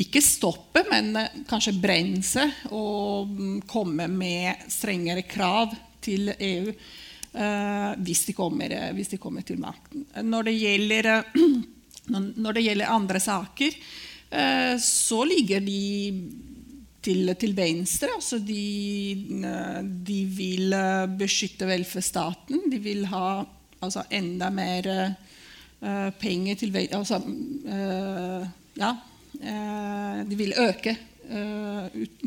[0.00, 7.90] ikke stoppe, men eh, kanskje bremse og mm, komme med strengere krav til EU uh,
[8.00, 10.06] hvis, de kommer, eh, hvis, de kommer, til makten.
[10.24, 11.10] Når det gjelder,
[12.44, 13.76] når det gjelder andre saker,
[14.32, 15.82] uh, så ligger de
[17.04, 18.14] til, til venstre.
[18.16, 18.64] Altså de,
[20.06, 20.76] de, vil
[21.20, 22.68] beskytte velferdsstaten.
[22.72, 23.42] De vil ha
[23.80, 24.88] altså enda mer
[26.20, 27.22] penger til altså,
[28.76, 28.90] Ja,
[29.40, 30.96] Eh, de vil øke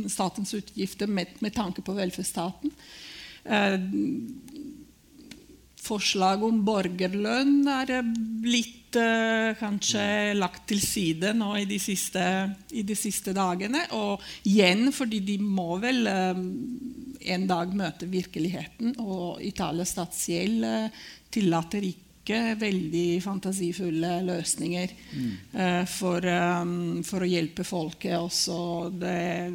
[0.07, 2.71] statens utgifter med, med tanke på velferdsstaten.
[5.83, 8.95] Forslag om borgerlønn er blitt
[9.59, 10.05] kanskje
[10.37, 12.23] lagt til side nå i de, siste,
[12.71, 13.83] i de siste dagene.
[13.97, 18.95] Og igjen fordi de må vel en dag møte virkeligheten.
[19.03, 20.63] Og Italias statsgjeld
[21.33, 25.31] tillater ikke veldig fantasifulle løsninger mm.
[25.91, 28.15] for, um, for, å hjelpe folket.
[28.15, 29.51] Også det,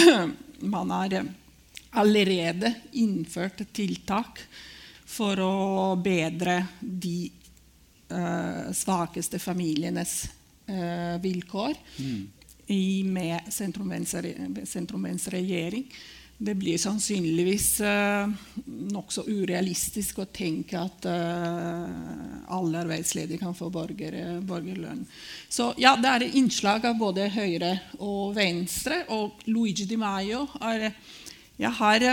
[0.76, 1.18] man har
[1.96, 4.42] allerede innført tiltak
[5.06, 7.30] for å bedre de
[8.10, 10.28] uh, svakeste familienes
[10.68, 12.26] uh, vilkår mm.
[12.74, 15.84] i, med sentrum-venstre-regjering.
[16.38, 18.28] Det blir sannsynligvis eh,
[18.92, 21.86] nokså urealistisk å tenke at uh,
[22.52, 25.00] alle arbeidsledige kan få borger, borgerlønn.
[25.48, 27.72] Så ja, det er innslag av både høyre
[28.04, 29.06] og venstre.
[29.16, 30.90] Og Luigi Di Maio er
[31.56, 32.04] Jeg har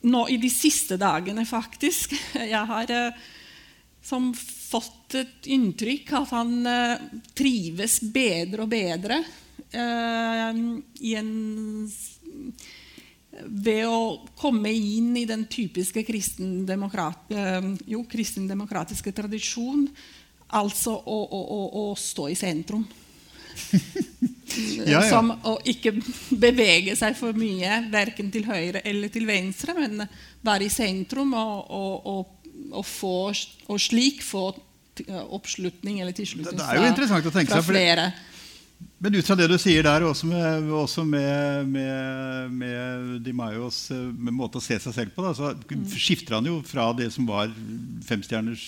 [0.00, 2.14] nå i de siste dagene, faktisk.
[2.54, 3.28] Jeg har eh,
[4.02, 10.60] som fått et inntrykk at han eh, trives bedre og bedre eh,
[11.20, 11.32] en,
[13.46, 14.00] ved å
[14.38, 19.86] komme inn i den typiske kristendemokrat, eh, jo, kristendemokratiske tradisjon.
[20.58, 22.86] Altså å, å, å, å stå i sentrum.
[24.86, 25.02] ja, ja.
[25.06, 25.92] Som å ikke
[26.40, 30.02] bevege seg for mye, verken til høyre eller til venstre, men
[30.46, 32.50] være i sentrum og, og, og,
[32.80, 33.14] og få,
[33.78, 34.50] slik få
[35.30, 38.10] oppslutning eller tilslutning fra, fra flere.
[39.00, 43.86] Men ut fra det du sier der, også med, også med, med, med Di Maios
[43.94, 45.86] eh, måte å se seg selv på, da, så mm.
[45.94, 47.48] skifter han jo fra det som var
[48.04, 48.66] femstjerners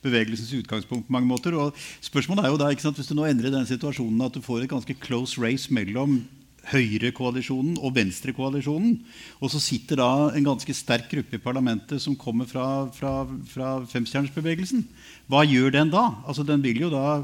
[0.00, 1.52] bevegelsens utgangspunkt på mange måter.
[1.60, 4.64] Og spørsmålet er jo da, sant, Hvis du nå endrer den situasjonen at du får
[4.64, 6.22] et ganske close race mellom
[6.70, 8.96] høyrekoalisjonen og venstrekoalisjonen,
[9.44, 13.74] og så sitter da en ganske sterk gruppe i parlamentet som kommer fra, fra, fra
[13.92, 14.86] femstjernersbevegelsen,
[15.28, 16.06] hva gjør den da?
[16.24, 17.20] Altså, den vil jo da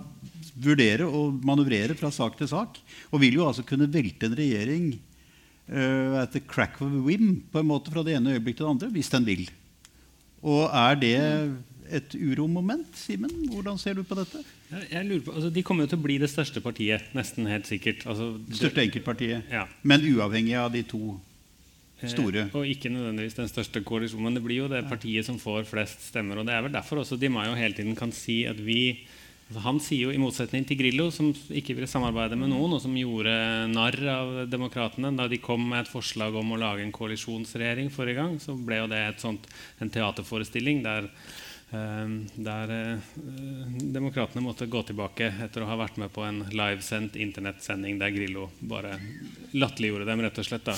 [0.60, 2.80] vurdere og manøvrere fra sak til sak.
[3.10, 4.92] Og vil jo altså kunne velte en regjering
[5.72, 8.74] uh, etter crack of a whim på en måte fra det ene øyeblikk til det
[8.76, 9.48] andre, hvis den vil.
[10.40, 11.16] Og er det
[11.90, 13.32] et uromoment, Simen?
[13.50, 14.42] Hvordan ser du på dette?
[14.70, 17.66] Jeg lurer på, altså, de kommer jo til å bli det største partiet, nesten helt
[17.68, 18.06] sikkert.
[18.08, 19.66] Altså, det største enkeltpartiet, ja.
[19.82, 21.16] men uavhengig av de to
[21.98, 22.46] eh, store.
[22.46, 25.66] Eh, og ikke nødvendigvis den største koalisjonen, men det blir jo det partiet som får
[25.68, 26.40] flest stemmer.
[26.40, 28.80] Og det er vel derfor også de Mayo hele tiden kan si at vi
[29.58, 32.94] han sier jo, i motsetning til Grillo, som ikke ville samarbeide med noen, og som
[32.94, 33.32] gjorde
[33.72, 38.20] narr av demokratene da de kom med et forslag om å lage en koalisjonsregjering forrige
[38.20, 39.48] gang, så ble jo det sånt,
[39.82, 41.10] en teaterforestilling der,
[41.70, 43.10] der uh,
[43.94, 48.48] demokratene måtte gå tilbake etter å ha vært med på en livesendt internettsending der Grillo
[48.58, 48.96] bare
[49.54, 50.24] latterliggjorde dem.
[50.26, 50.70] rett og slett.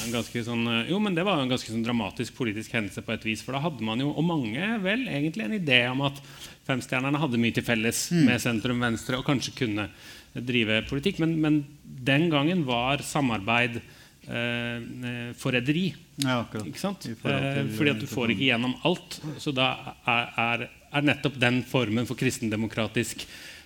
[0.44, 3.44] Sånn, uh, jo, men Det var en ganske sånn dramatisk politisk hendelse på et vis.
[3.44, 6.20] For da hadde man jo, og mange vel, egentlig en idé om at
[6.68, 8.20] Femstjernerne hadde mye til felles mm.
[8.28, 9.88] med sentrum-venstre og kanskje kunne
[10.34, 11.18] drive politikk.
[11.22, 15.88] Men, men den gangen var samarbeid eh, eh forræderi.
[16.22, 19.18] Ja, eh, fordi at du får ikke gjennom alt.
[19.42, 23.24] Så da er, er, er nettopp den formen for kristendemokratisk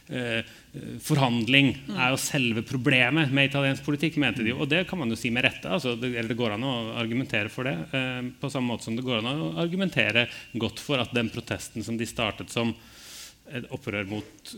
[0.08, 0.42] eh,
[1.02, 1.94] forhandling mm.
[1.96, 4.54] er jo selve problemet med italiensk politikk, mente de.
[4.54, 5.70] Og det kan man jo si med rette.
[5.72, 7.76] Altså, det, eller det går an å argumentere for det.
[7.96, 11.86] Eh, på samme måte som det går an å argumentere godt for at den protesten
[11.86, 12.74] som de startet som
[13.46, 14.52] et opprør mot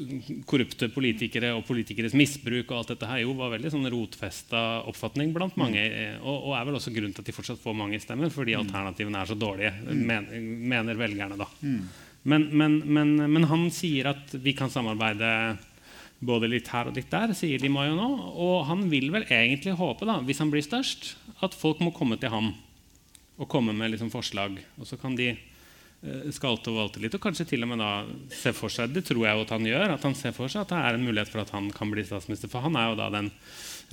[0.49, 5.35] korrupte politikere og politikeres misbruk og alt dette her jo var veldig sånn rotfesta oppfatning
[5.35, 5.61] blant mm.
[5.61, 5.85] mange.
[6.23, 8.63] Og, og, er vel også grunnen til at de fortsatt får mange stemmer, fordi mm.
[8.65, 10.29] alternativene er så dårlige, men,
[10.73, 11.37] mener velgerne.
[11.41, 11.49] da.
[12.23, 15.57] Men, men, men, men, han sier at vi kan samarbeide
[16.19, 18.09] både litt her og litt der, sier de Mayo nå.
[18.35, 21.13] Og han vil vel egentlig håpe, da, hvis han blir størst,
[21.45, 22.53] at folk må komme til ham
[23.39, 24.59] og komme med liksom forslag.
[24.81, 25.33] Og så kan de
[26.31, 27.91] skalte og valte litt, og kanskje til og med da
[28.31, 29.95] se for seg Det tror jeg at han gjør.
[29.97, 32.05] At han ser for seg at det er en mulighet for at han kan bli
[32.07, 32.51] statsminister.
[32.53, 33.33] For han er jo da den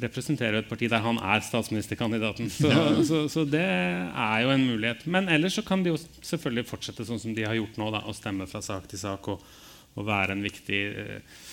[0.04, 2.52] representerer et parti der han er statsministerkandidaten.
[2.54, 2.70] Så,
[3.10, 5.06] så, så, det er jo en mulighet.
[5.10, 8.04] Men ellers så kan de jo selvfølgelig fortsette sånn som de har gjort nå, da,
[8.06, 9.42] å stemme fra sak til sak og,
[9.96, 11.44] og være en viktig uh,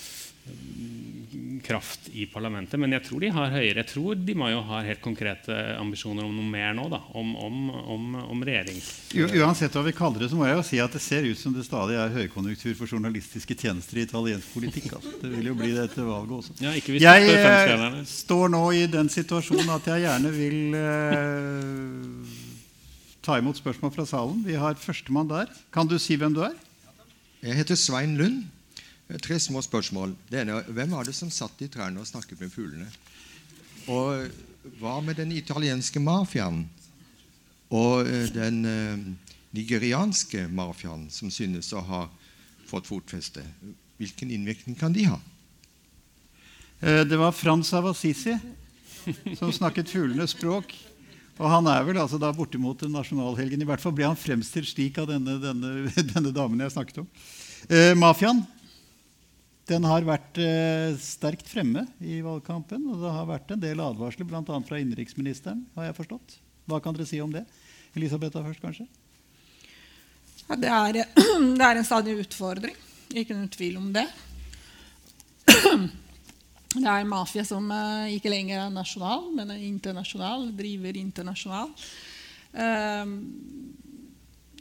[1.63, 2.81] kraft i parlamentet.
[2.81, 3.83] Men jeg tror de har høyere.
[3.83, 6.89] Jeg tror de må jo ha helt konkrete ambisjoner om noe mer nå.
[6.93, 7.59] Da, om, om,
[7.95, 8.89] om, om regjerings...
[9.15, 11.55] Uansett hva vi kaller det, så må jeg jo si at det ser ut som
[11.57, 14.93] det stadig er høykonjunktur for journalistiske tjenester i italiensk politikk.
[14.99, 15.15] Altså.
[15.23, 16.57] Det vil jo bli det etter valget også.
[16.63, 22.41] Ja, jeg eh, står nå i den situasjonen at jeg gjerne vil eh,
[23.23, 24.43] ta imot spørsmål fra salen.
[24.47, 25.53] Vi har førstemann der.
[25.75, 26.59] Kan du si hvem du er?
[27.43, 28.45] Jeg heter Svein Lund.
[29.23, 30.15] Tre små spørsmål.
[30.31, 32.89] Det ene, Hvem var det som satt i trærne og snakket med fuglene?
[33.91, 34.31] Og
[34.79, 36.63] hva med den italienske mafiaen
[37.73, 39.03] og eh, den eh,
[39.57, 42.03] nigerianske mafiaen, som synes å ha
[42.69, 43.43] fått fotfeste?
[43.99, 45.19] Hvilken innvirkning kan de ha?
[46.81, 48.37] Eh, det var Frans av Assisi
[49.39, 50.73] som snakket fuglenes språk.
[51.41, 53.63] Og han er vel altså da bortimot en nasjonalhelgen.
[53.65, 57.09] I hvert fall ble han fremstilt slik av denne, denne, denne damen jeg snakket om.
[57.69, 58.45] Eh, mafiaen
[59.71, 62.83] den har vært eh, sterkt fremme i valgkampen.
[62.91, 64.43] Og det har vært en del advarsler, bl.a.
[64.43, 65.65] fra innenriksministeren.
[65.77, 66.37] har jeg forstått.
[66.71, 67.45] Hva kan dere si om det?
[67.95, 68.89] Elisabeth først, kanskje?
[70.49, 71.01] Ja, det, er,
[71.59, 72.77] det er en stadig utfordring.
[73.13, 74.07] Ikke noen tvil om det.
[76.73, 80.47] Det er en mafia som uh, ikke lenger er nasjonal, men er internasjonal.
[80.57, 81.69] Driver internasjonal.
[82.57, 83.13] Uh,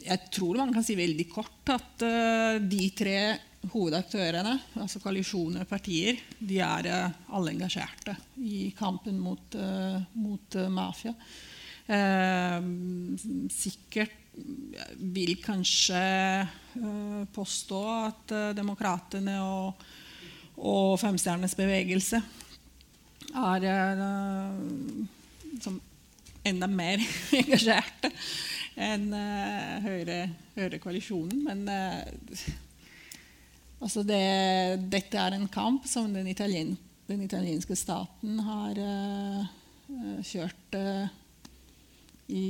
[0.02, 3.16] jeg tror man kan si veldig kort at uh, de tre
[3.70, 6.88] hovedaktørene, altså koalisjoner og partier, de er
[7.30, 9.54] alle engasjerte i kampen mot,
[10.18, 11.14] mot mafia.
[13.54, 14.18] sikkert
[15.14, 16.02] vil kanskje
[17.34, 19.84] påstå at demokratene og
[20.62, 22.20] og Femstjernes bevegelse
[23.32, 23.64] er
[25.62, 25.78] som,
[26.44, 27.00] enda mer
[27.40, 28.10] engasjerte
[28.82, 30.18] enn uh, Høyre,
[30.56, 31.42] Høyre-koalisjonen.
[31.44, 32.44] Men uh,
[33.82, 34.22] altså det,
[34.92, 36.76] dette er en kamp som den, italien,
[37.10, 38.78] den italienske staten har
[40.24, 40.76] kjørt
[42.32, 42.44] i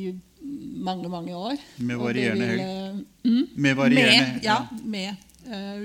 [0.85, 1.57] mange, mange år.
[1.83, 3.01] Med varierende hell?
[3.25, 5.17] Mm, med varierende med, ja, med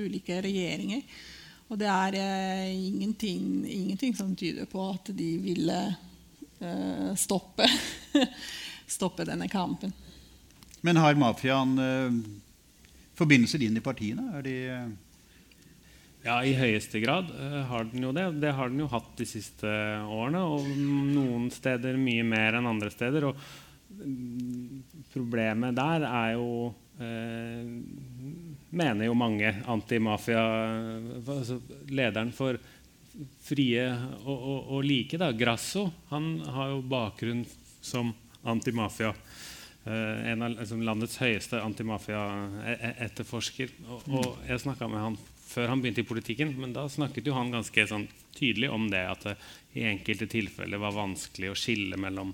[0.04, 1.02] ulike regjeringer.
[1.68, 2.18] Og det er
[2.72, 5.80] ingenting, ingenting, som tyder på at de ville
[7.20, 7.68] stoppe,
[8.98, 9.94] stoppe, denne kampen.
[10.82, 11.76] Men har mafiaen
[13.18, 14.30] forbindelser inn i partiene?
[14.38, 14.56] Er de
[16.26, 18.26] ja, i høyeste grad uh, har den jo det.
[18.42, 20.42] Det har den jo hatt de siste årene.
[20.44, 20.62] Og
[21.14, 23.22] noen steder mye mer enn andre steder.
[23.30, 23.36] Og
[24.02, 26.48] mm, problemet der er jo
[27.00, 27.64] eh,
[28.70, 30.44] mener jo mange antimafia
[31.22, 32.58] altså Lederen for
[33.42, 33.96] Frie
[34.28, 37.46] og, og, og, like, da, Grasso, han har jo bakgrunn
[37.82, 38.14] som
[38.46, 39.14] antimafia.
[39.88, 43.70] Eh, en av liksom, landets høyeste antimafia-etterforsker.
[43.88, 47.38] Og, og, jeg snakka med han før han begynte i politikken, men da snakket jo
[47.38, 48.08] han ganske sånn,
[48.38, 49.38] tydelig om det at det
[49.80, 52.34] i enkelte tilfeller var vanskelig å skille mellom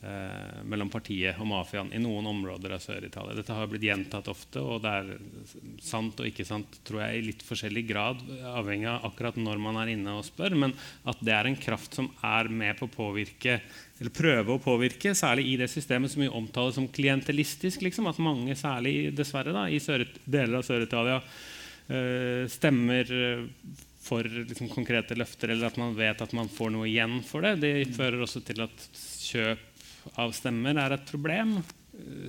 [0.00, 3.36] eh, mellom partiet og mafiaen i noen områder av Sør-Italia.
[3.36, 5.10] Dette har blitt gjentatt ofte, og det er
[5.84, 8.22] sant og ikke sant tror jeg, i litt forskjellig grad,
[8.54, 10.76] avhengig av akkurat når man er inne og spør, men
[11.08, 13.58] at det er en kraft som er med på å påvirke
[14.00, 17.84] eller prøve å påvirke, særlig i det systemet som vi omtaler som klientelistisk.
[17.86, 21.20] Liksom, at mange, særlig dessverre da, i deler av Sør-Italia,
[21.84, 23.10] stemmer
[24.04, 27.56] for liksom, konkrete løfter, eller at man vet at man får noe igjen for det.
[27.62, 28.84] Det fører også til at
[29.24, 29.70] kjøp
[30.20, 31.56] av stemmer er et problem.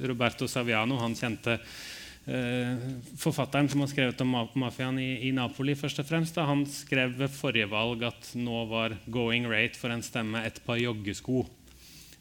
[0.06, 2.86] Roberto Saviano, han kjente eh,
[3.20, 7.18] forfatteren som har skrevet om mafiaen i, i, Napoli, først og fremst, da, han skrev
[7.20, 11.44] ved forrige valg at nå var going rate for en stemme et par joggesko.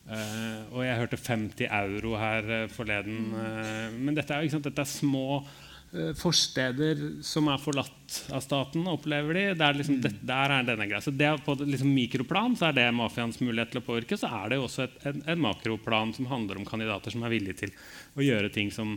[0.05, 3.31] Eh, og jeg hørte 50 euro her eh, forleden.
[3.45, 5.74] Eh, men dette er, dette er små Eh,
[6.19, 9.45] forsteder som er forlatt av staten, opplever de.
[9.59, 11.01] Der, liksom, det, der er denne greia.
[11.03, 14.19] Så det På liksom, mikroplan så er det mafiaens mulighet til å påvirke.
[14.19, 17.35] Så er det jo også et, en, en, makroplan som handler om kandidater som er
[17.35, 17.73] villige til
[18.19, 18.97] å gjøre ting som,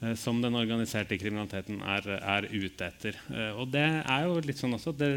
[0.00, 3.20] eh, som den organiserte kriminaliteten er, er ute etter.
[3.28, 5.12] Eh, og det er jo litt sånn også det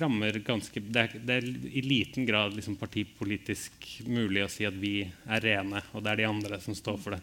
[0.00, 5.00] rammer ganske Det det er i liten grad liksom, partipolitisk mulig å si at vi
[5.04, 7.22] er rene, og det er de andre som står for det.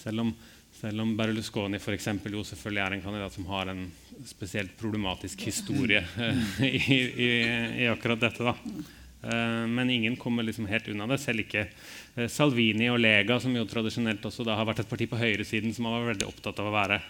[0.00, 0.34] Selv om
[0.80, 3.84] selv om Berlusconi for eksempel, jo selvfølgelig er en kandidat som har en
[4.26, 7.28] spesielt problematisk historie eh, i, i,
[7.84, 8.46] i, akkurat dette.
[8.46, 8.54] da.
[9.22, 11.20] Eh, men ingen kommer liksom helt unna det.
[11.20, 15.20] Selv ikke eh, Salvini og Lega, som jo tradisjonelt også har vært et parti på
[15.20, 17.00] høyresiden som har vært veldig opptatt av å være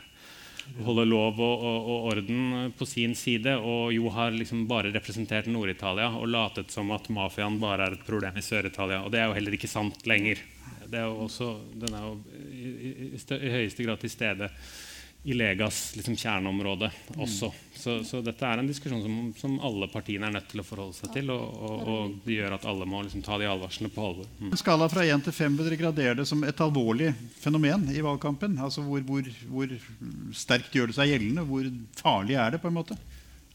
[0.84, 5.48] holde lov og, og, og, orden på sin side, og jo har liksom bare representert
[5.50, 9.02] Nord-Italia og latet som at mafiaen bare er et problem i Sør-Italia.
[9.04, 10.42] Og det er jo heller ikke sant lenger.
[10.90, 12.14] Er også, den er jo
[12.50, 14.48] i, i, i, høyeste grad til stede
[15.22, 17.46] i Legas liksom, kjerneområde også.
[17.46, 17.66] Mm.
[17.74, 20.96] Så, så, dette er en diskusjon som, som, alle partiene er nødt til å forholde
[20.96, 21.32] seg til.
[21.34, 24.30] Og, og, og det gjør at alle må liksom, ta de advarslene på alvor.
[24.40, 24.54] Mm.
[24.60, 28.56] Skala fra 1 til 5 vil dere gradere det som et alvorlig fenomen i valgkampen?
[28.64, 29.76] Altså hvor, hvor, hvor
[30.36, 31.44] sterkt gjør det seg gjeldende?
[31.48, 31.68] Hvor
[32.00, 32.62] farlig er det?
[32.64, 32.96] på en måte?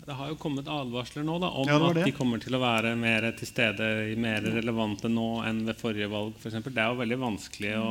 [0.06, 2.92] Det har jo kommet advarsler nå da, om ja, at de kommer til å være
[3.00, 3.88] mer til stede,
[4.22, 6.36] mer relevante nå enn ved forrige valg.
[6.38, 6.76] For eksempel.
[6.76, 7.88] det er jo veldig vanskelig å,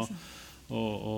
[0.75, 1.17] å, å,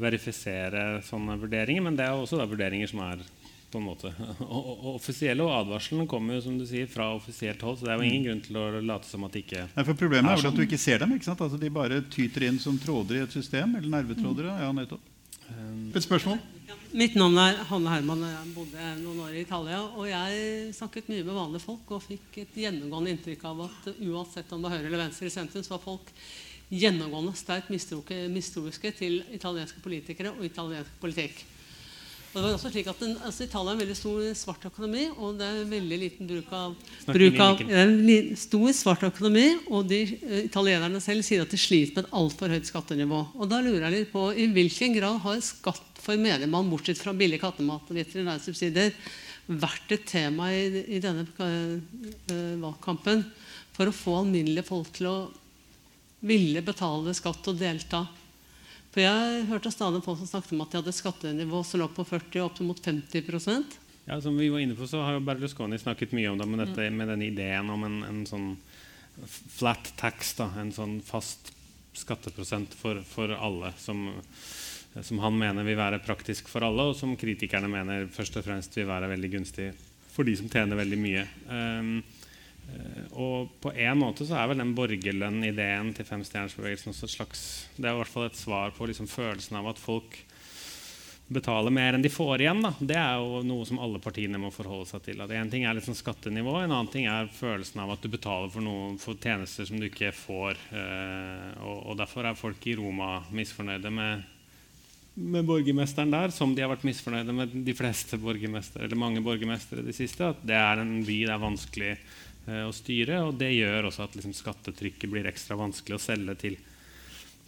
[0.00, 3.22] verifisere sånne vurderinger, men det er også da vurderinger som er
[3.70, 4.10] på en måte.
[4.40, 7.78] Og, og, offisielle og advarslene kommer jo som du sier, fra offisielt hold.
[7.78, 8.26] Så det er jo ingen mm.
[8.26, 10.58] grunn til å late som at det ikke Nei, for Problemet er vel at du
[10.58, 10.66] sånn.
[10.66, 11.14] ikke ser dem.
[11.14, 11.44] ikke sant?
[11.46, 13.76] Altså, de bare tyter inn som tråder i et system.
[13.78, 14.50] Eller nervetråder.
[14.64, 15.06] Ja, nettopp.
[15.50, 16.42] Um, et spørsmål?
[16.98, 18.26] Mitt navn er Hanne Herman.
[18.26, 19.80] og Jeg bodde noen år i Italia.
[19.94, 24.50] Og jeg snakket mye med vanlige folk og fikk et gjennomgående inntrykk av at uansett
[24.50, 26.10] om det var høyre eller venstre i sentrum, så var folk
[26.70, 31.42] gjennomgående sterkt mistroiske til italienske politikere og italiensk politikk.
[32.30, 35.08] Og det var også slik at den, altså Italia er en veldig stor svart økonomi,
[35.18, 36.76] og det er veldig liten bruk av,
[37.08, 37.96] bruk av en
[38.38, 42.54] stor svart økonomi, og de uh, italienerne selv sier at de sliter med et altfor
[42.54, 43.24] høyt skattenivå.
[43.34, 47.16] Og da lurer jeg litt på i hvilken grad har skatt for mediemann, bortsett fra
[47.18, 48.94] billig kattemat og veterinære subsidier,
[49.50, 53.26] vært et tema i, i denne uh, valgkampen
[53.74, 55.18] for å få alminnelige folk til å
[56.20, 58.04] ville betale skatt og delta?
[58.90, 62.04] For Jeg hørte stadig folk som snakket om at de hadde skattenivå som lå på
[62.06, 63.76] 40 og opp mot 50%
[64.08, 66.64] Ja, Som vi var inne på, så har jo Berlusconi snakket mye om det, med,
[66.64, 66.96] dette, mm.
[66.96, 68.56] med den ideen om en, en, sånn
[69.28, 71.52] flat tax, da, en sånn fast
[71.94, 73.70] skatteprosent for, for alle.
[73.78, 74.08] Som,
[74.96, 78.74] som, han mener vil være praktisk for alle, og som kritikerne mener først og fremst
[78.78, 79.70] vil være veldig gunstig
[80.10, 81.26] for de som tjener veldig mye.
[81.46, 82.00] Um,
[83.20, 87.42] og på en måte så er vel den borgerlønn-ideen til femstjernersbevegelsen også et slags
[87.76, 90.18] Det er i hvert fall et svar på liksom følelsen av at folk
[91.30, 92.62] betaler mer enn de får igjen.
[92.64, 92.72] Da.
[92.78, 95.20] Det er jo noe som alle partiene må forholde seg til.
[95.22, 98.50] At en ting er liksom skattenivå, en annen ting er følelsen av at du betaler
[98.50, 100.58] for, noe, for tjenester som du ikke får.
[100.74, 104.24] Eh, og, og, Derfor er folk i Roma misfornøyde med,
[105.14, 109.86] med borgermesteren der, som de har vært misfornøyde med de fleste borgermestere, eller mange borgermestere
[109.86, 110.32] de siste.
[110.34, 113.22] At det er en by det er vanskelig Eh, å styre.
[113.26, 116.56] Og det gjør også at liksom, skattetrykket blir ekstra vanskelig å selge til,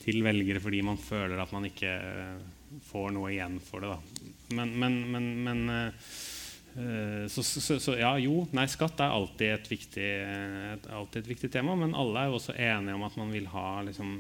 [0.03, 2.37] til, velgere fordi man føler at man ikke eh,
[2.91, 3.95] får noe igjen for det.
[3.95, 4.29] Da.
[4.59, 9.73] Men, men, men, men uh, så, så, så, ja, jo, nei, skatt er alltid et,
[9.73, 10.11] viktig,
[10.77, 13.49] et, alltid et viktig tema, men alle er jo også enige om at man vil
[13.53, 14.15] ha liksom,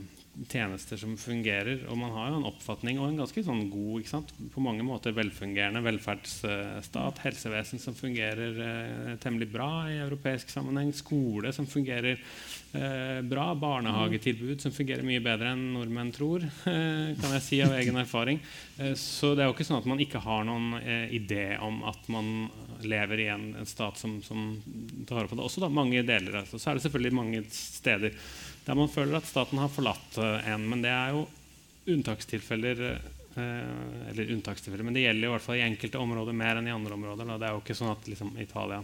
[0.49, 1.85] tjenester som fungerer.
[1.91, 4.09] Og man har jo en oppfatning og en ganske sånn god,
[4.55, 7.21] på mange måter velfungerende velferdsstat.
[7.27, 10.93] Helsevesen som fungerer eh, temmelig bra i europeisk sammenheng.
[10.97, 13.51] Skole som fungerer eh, bra.
[13.63, 18.41] Barnehagetilbud som fungerer mye bedre enn nordmenn tror, eh, kan jeg si av egen erfaring.
[18.79, 21.83] Eh, så det er jo ikke sånn at man ikke har noen eh, idé om
[21.89, 22.49] at man
[22.83, 24.57] lever i en, en stat som, som
[25.07, 25.45] tar på det.
[25.45, 26.41] Også da mange deler.
[26.41, 26.59] Altså.
[26.59, 28.17] Så er det selvfølgelig mange steder
[28.65, 30.69] der man føler at staten har forlatt eh, en.
[30.71, 31.27] Men det er jo
[31.91, 32.83] unntakstilfeller.
[33.35, 36.75] Eh, eller unntakstilfeller, men det gjelder i hvert fall i enkelte områder mer enn i
[36.75, 37.27] andre områder.
[37.27, 37.39] Da.
[37.41, 38.83] Det er jo ikke sånn at liksom, Italia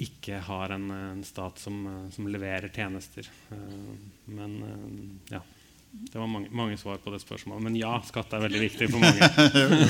[0.00, 1.82] ikke har en, en stat som,
[2.14, 3.28] som, leverer tjenester.
[3.52, 3.96] Eh,
[4.34, 4.60] men
[5.30, 5.42] ja.
[5.90, 7.64] Det var mange, mange, svar på det spørsmålet.
[7.66, 9.26] Men ja, skatt er veldig viktig for mange.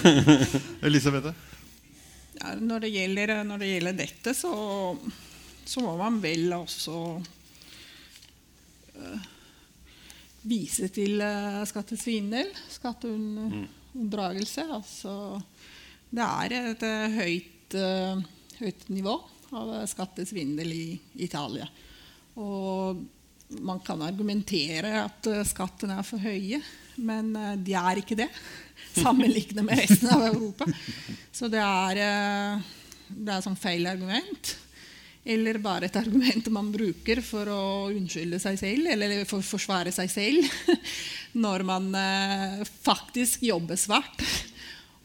[0.88, 1.32] Elisabeth?
[2.40, 4.52] Ja, når, det gjelder, når, det gjelder, dette, så,
[5.68, 7.39] så må man vel også Eh,
[10.46, 14.64] vise til uh, skattesvindel, skatteunndragelse.
[14.72, 15.14] Altså,
[16.10, 18.22] det er et uh, høyt, uh,
[18.60, 19.16] høyt, nivå
[19.56, 20.84] av skattesvindel i
[21.26, 21.66] Italia.
[22.40, 23.02] Og
[23.60, 26.60] man kan argumentere at skattene er for høye,
[27.02, 27.32] men
[27.64, 28.28] de er ikke det.
[29.02, 30.64] Sammenlignet med resten av Europa.
[31.34, 31.94] Så det er,
[33.10, 34.54] det er sånn feil argument
[35.24, 37.62] eller bare et argument man bruker for å
[37.92, 40.78] unnskylde seg selv eller for å forsvare seg selv
[41.44, 44.24] når man eh, faktisk jobber svart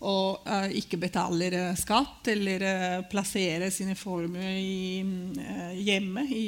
[0.06, 6.48] og eh, ikke betaler eh, skatt eller plasserer sine formuer eh, hjemme i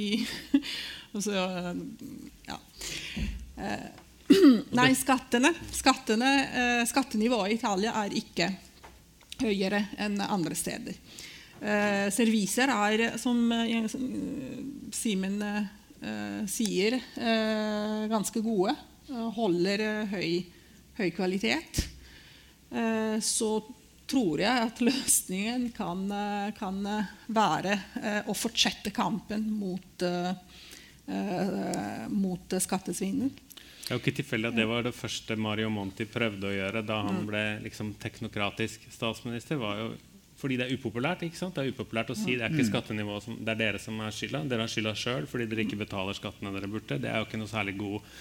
[1.25, 1.33] så,
[2.47, 2.59] ja.
[4.77, 8.49] Nei, skattene, skattene Skattenivået i Italia er ikke
[9.39, 10.97] høyere enn andre steder.
[11.61, 13.87] Eh, serviser er, som eh,
[14.93, 18.75] Simen eh, sier, eh, ganske gode.
[19.37, 20.29] Holder eh, høy,
[20.99, 21.81] høy kvalitet.
[22.69, 23.51] Eh, så
[24.07, 26.05] tror jeg at løsningen kan,
[26.55, 26.77] kan
[27.27, 27.73] være
[28.31, 30.05] å fortsette kampen mot,
[32.15, 33.33] mot skattesvindel.
[33.35, 36.85] Det er jo ikke tilfeldig at det var det første Mario Monti prøvde å gjøre
[36.87, 39.59] da han ble liksom, teknokratisk statsminister.
[39.59, 39.91] var jo
[40.37, 41.23] fordi det er upopulært.
[41.25, 41.55] ikke sant?
[41.57, 42.69] Det er upopulært å si det er ikke mm.
[42.69, 44.43] skattenivået som, det er dere som er skylda.
[44.45, 46.99] Dere har skylda sjøl fordi dere ikke betaler skattene dere burde.
[47.01, 48.11] Det er jo ikke noe særlig god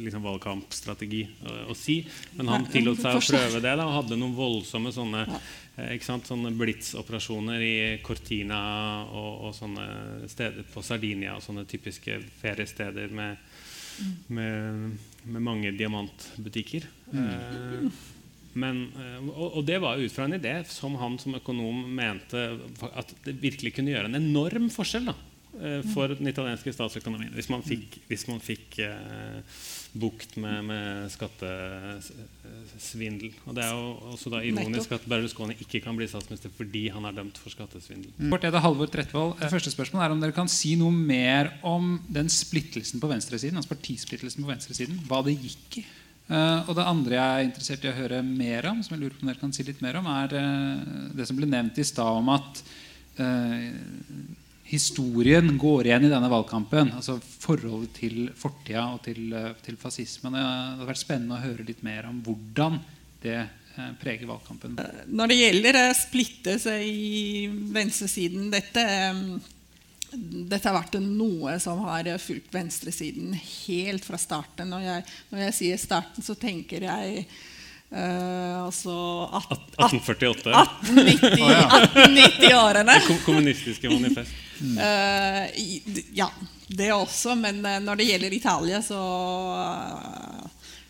[0.00, 1.98] liksom, valgkampstrategi å, å, si.
[2.38, 5.24] Men han tillot seg å prøve det da, og hadde noen voldsomme sånne,
[5.76, 7.74] eh, ikke sant, sånne blitzoperasjoner i
[8.06, 8.60] Cortina
[9.10, 13.52] og, og, sånne steder på Sardinia og sånne typiske feriesteder med,
[14.32, 14.96] med,
[15.28, 16.88] med mange diamantbutikker.
[17.12, 17.28] Mm.
[17.28, 18.00] Eh,
[18.58, 18.86] men,
[19.30, 22.46] og, og, det var ut fra en idé som han som økonom mente
[22.90, 25.14] at det virkelig kunne gjøre en enorm forskjell da,
[25.92, 29.60] for den italienske statsøkonomien hvis man fikk, hvis man fikk eh,
[29.98, 33.32] bukt med, med skattesvindel.
[33.46, 37.08] Og Det er jo også da ironisk at Berlusconi ikke kan bli statsminister fordi han
[37.08, 38.12] er dømt for skattesvindel.
[38.18, 38.36] Mm.
[38.40, 39.32] Det Halvor Trettvold?
[39.50, 43.74] Første spørsmål er om dere kan si noe mer om den splittelsen på venstresiden, altså
[43.74, 45.02] partisplittelsen på venstresiden.
[45.10, 45.86] Hva det gikk i.
[46.30, 49.16] Uh, og det andre jeg er interessert i å høre mer om, som jeg lurer
[49.16, 51.86] på om dere kan si litt mer om, er uh, det som ble nevnt i
[51.88, 52.62] stad om at
[53.18, 53.66] uh,
[54.70, 56.92] historien går igjen i denne valgkampen.
[56.94, 60.36] altså Forholdet til fortida og til, eh, til fascismen.
[60.36, 62.78] Det hadde vært spennende å høre litt mer om hvordan
[63.22, 64.78] det eh, preger valgkampen.
[65.10, 68.84] Når det gjelder å splitte seg i venstresiden dette,
[70.12, 74.70] dette har vært noe som har fulgt venstresiden helt fra starten.
[74.72, 77.26] Når jeg, når jeg sier starten, så tenker jeg
[77.90, 80.52] Uh, altså 1848?
[80.94, 82.94] 1890-årene.
[83.08, 84.30] Det kommunistiske manifest.
[84.62, 85.50] Uh,
[86.14, 86.28] ja,
[86.68, 87.34] det også.
[87.34, 89.00] Men uh, når det gjelder Italia, så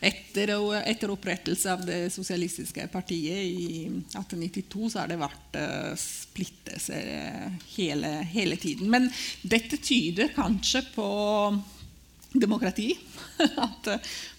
[0.00, 7.10] etter, etter, opprettelse av det sosialistiske partiet i 1892 så har det vært uh, splittelser
[7.76, 8.88] hele, hele tiden.
[8.92, 9.10] Men
[9.42, 11.08] dette tyder kanskje på
[12.32, 12.94] demokrati.
[13.66, 13.88] At,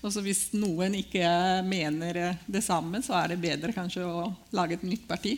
[0.01, 1.25] altså hvis noen ikke
[1.67, 5.35] mener det samme, så er det bedre kanskje å lage et nytt parti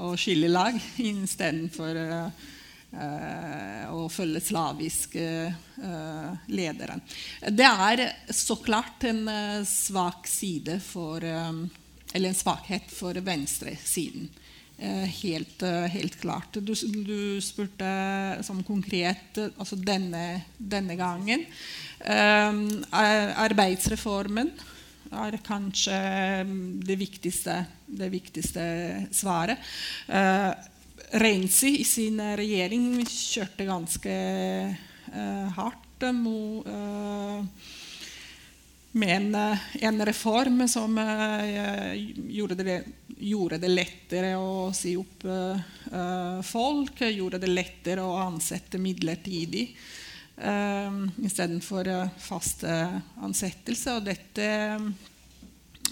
[0.00, 2.48] og skille lag istedenfor uh,
[2.94, 7.00] uh, å følge slaviske uh, ledere.
[7.48, 9.28] Det er så klart en
[9.66, 11.24] svak side for
[12.12, 14.28] Eller en svakhet for venstresiden.
[14.80, 15.62] Helt,
[15.92, 16.56] helt, klart.
[16.64, 17.84] Du, du spurte
[18.42, 21.44] sånn konkret altså denne, denne gangen.
[22.00, 24.50] Arbeidsreformen
[25.10, 28.62] er kanskje ehm, det viktigste, det viktigste
[29.14, 29.58] svaret.
[31.10, 34.16] Renzi i sin regjering kjørte ganske
[35.10, 37.40] uh, hardt mo, uh,
[38.92, 39.56] med en,
[39.86, 42.76] en, reform som gjorde det,
[43.22, 45.26] gjorde, det, lettere å si opp
[46.42, 49.68] folk, gjorde det lettere å ansette midlertidig.
[50.40, 52.64] Uh, istedenfor uh, fast
[53.20, 53.98] ansettelse.
[53.98, 54.46] Og dette,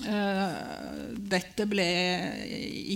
[0.09, 0.53] uh,
[1.37, 1.89] dette ble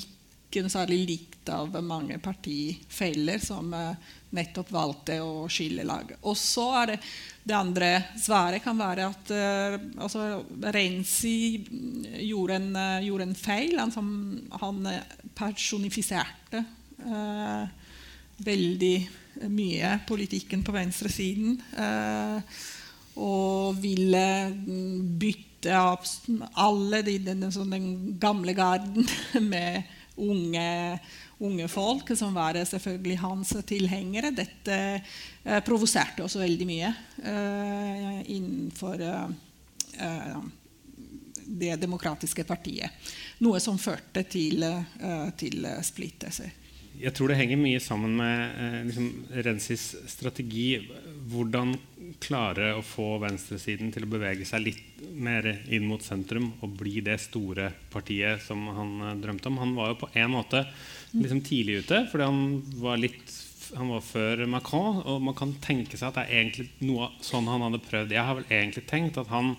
[0.00, 0.21] ikke
[0.52, 3.94] særlig likt av mange partifeller som uh,
[4.36, 6.12] nettopp valgte å skille lag.
[6.22, 6.98] Og så er det
[7.42, 7.88] det andre
[8.22, 10.42] svaret kan være at uh, altså,
[10.74, 11.64] Renzi
[12.28, 13.78] gjorde en, uh, gjorde en feil.
[13.80, 14.12] Han, som,
[14.60, 14.86] han
[15.34, 16.64] personifiserte
[18.42, 18.96] veldig
[19.52, 21.56] mye politikken på venstresiden.
[21.78, 22.60] Eh,
[23.22, 24.26] og ville
[25.20, 26.06] bytte av
[26.58, 27.90] alle de, den, den, den,
[28.20, 29.06] gamle garden
[29.52, 29.82] med
[30.22, 30.98] unge,
[31.42, 34.32] unge, folk, som var selvfølgelig hans tilhengere.
[34.34, 34.78] Dette
[35.44, 36.90] eh, provoserte også veldig mye
[37.22, 40.40] eh, innenfor eh,
[41.42, 43.04] det demokratiske partiet.
[43.42, 46.61] Noe som førte til, eh, til splittelser
[47.00, 49.08] jeg tror det henger mye sammen med eh, liksom,
[49.46, 50.66] Rensis strategi.
[51.32, 51.74] Hvordan
[52.22, 57.00] klare å få venstresiden til å bevege seg litt mer inn mot sentrum og bli
[57.04, 59.60] det store partiet som han eh, drømte om.
[59.62, 60.64] Han var jo på en måte
[61.14, 62.44] liksom, tidlig ute, fordi han
[62.82, 63.40] var litt
[63.72, 67.46] han var før Macron, og man kan tenke seg at det er egentlig noe sånn
[67.48, 68.10] han hadde prøvd.
[68.12, 69.54] Jeg har vel egentlig tenkt at han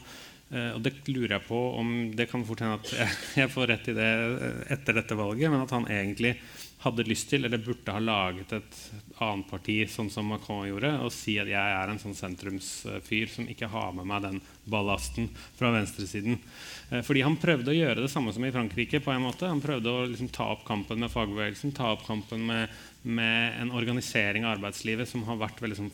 [0.51, 3.89] eh, og det lurer jeg på om det kan fort hende at jeg får rett
[3.89, 4.11] i det
[4.75, 6.35] etter dette valget, men at han egentlig
[6.83, 8.77] hadde lyst til, eller burde ha laget et
[9.23, 13.47] annet parti, sånn som Macron gjorde, og si at jeg er en sånn sentrumsfyr som
[13.49, 16.39] ikke har med meg den ballasten fra venstresiden.
[16.91, 19.01] Eh, fordi han prøvde å gjøre det samme som i Frankrike.
[19.03, 19.47] på en måte.
[19.47, 22.69] Han prøvde å liksom ta opp kampen med fagbevegelsen, ta opp kampen med,
[23.03, 25.93] med en organisering av arbeidslivet som har vært veldig sånn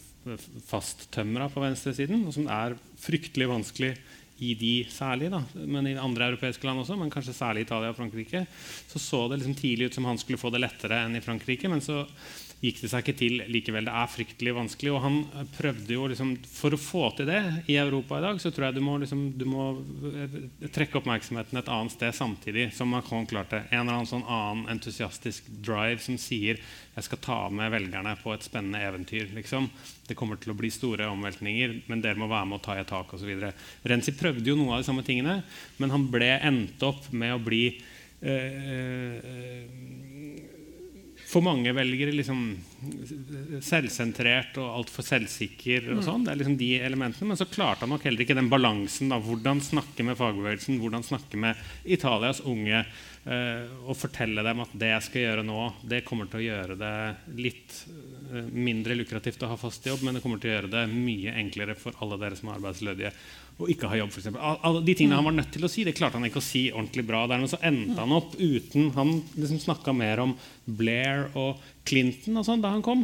[0.68, 3.94] fasttømra på venstresiden, og som er fryktelig vanskelig
[4.40, 7.98] i de særlig, da, men i andre europeiske land også, men kanskje særlig Italia og
[7.98, 8.46] Frankrike,
[8.88, 11.72] så så det liksom tidlig ut som han skulle få det lettere enn i Frankrike.
[11.72, 12.06] Men så
[12.60, 13.88] gikk det seg ikke til likevel.
[13.88, 14.92] Det er fryktelig vanskelig.
[14.96, 15.20] Og han
[15.56, 17.40] prøvde jo liksom For å få til det
[17.72, 19.70] i Europa i dag, så tror jeg du må, liksom, du må
[20.12, 20.38] eh,
[20.76, 23.64] trekke oppmerksomheten et annet sted samtidig som Macron klarte.
[23.70, 26.60] En eller annen sånn annen entusiastisk drive som sier
[27.00, 29.30] jeg skal ta med velgerne på et spennende eventyr.
[29.32, 29.70] Liksom.
[30.08, 32.82] Det kommer til å bli store omveltninger, men dere må være med og ta i
[32.84, 33.30] et tak osv.
[33.88, 35.40] Renzi prøvde jo noe av de samme tingene,
[35.80, 40.09] men han ble endt opp med å bli øh, øh,
[41.30, 42.40] for mange velgere liksom
[43.62, 45.92] selvsentrert og altfor selvsikker.
[45.94, 48.50] og sånn, det er liksom de elementene, Men så klarte han nok heller ikke den
[48.50, 49.12] balansen.
[49.14, 51.56] da, Hvordan snakke med fagbevegelsen, hvordan snakke med
[51.86, 52.86] Italias unge.
[53.30, 55.60] Eh, og fortelle dem at det jeg skal gjøre nå,
[55.92, 56.94] det kommer til å gjøre det
[57.38, 57.76] litt
[58.32, 61.36] eh, mindre lukrativt å ha fast jobb, men det kommer til å gjøre det mye
[61.38, 63.12] enklere for alle dere som er arbeidsledige
[63.60, 64.14] og ikke ha jobb.
[64.16, 64.38] For.
[64.40, 66.70] Alle de tingene han var nødt til å si, det klarte han ikke å si
[66.72, 67.26] ordentlig bra.
[67.28, 72.40] Der, men så endte han opp uten Han liksom snakka mer om Blair og Clinton
[72.40, 73.04] og sånn da han kom.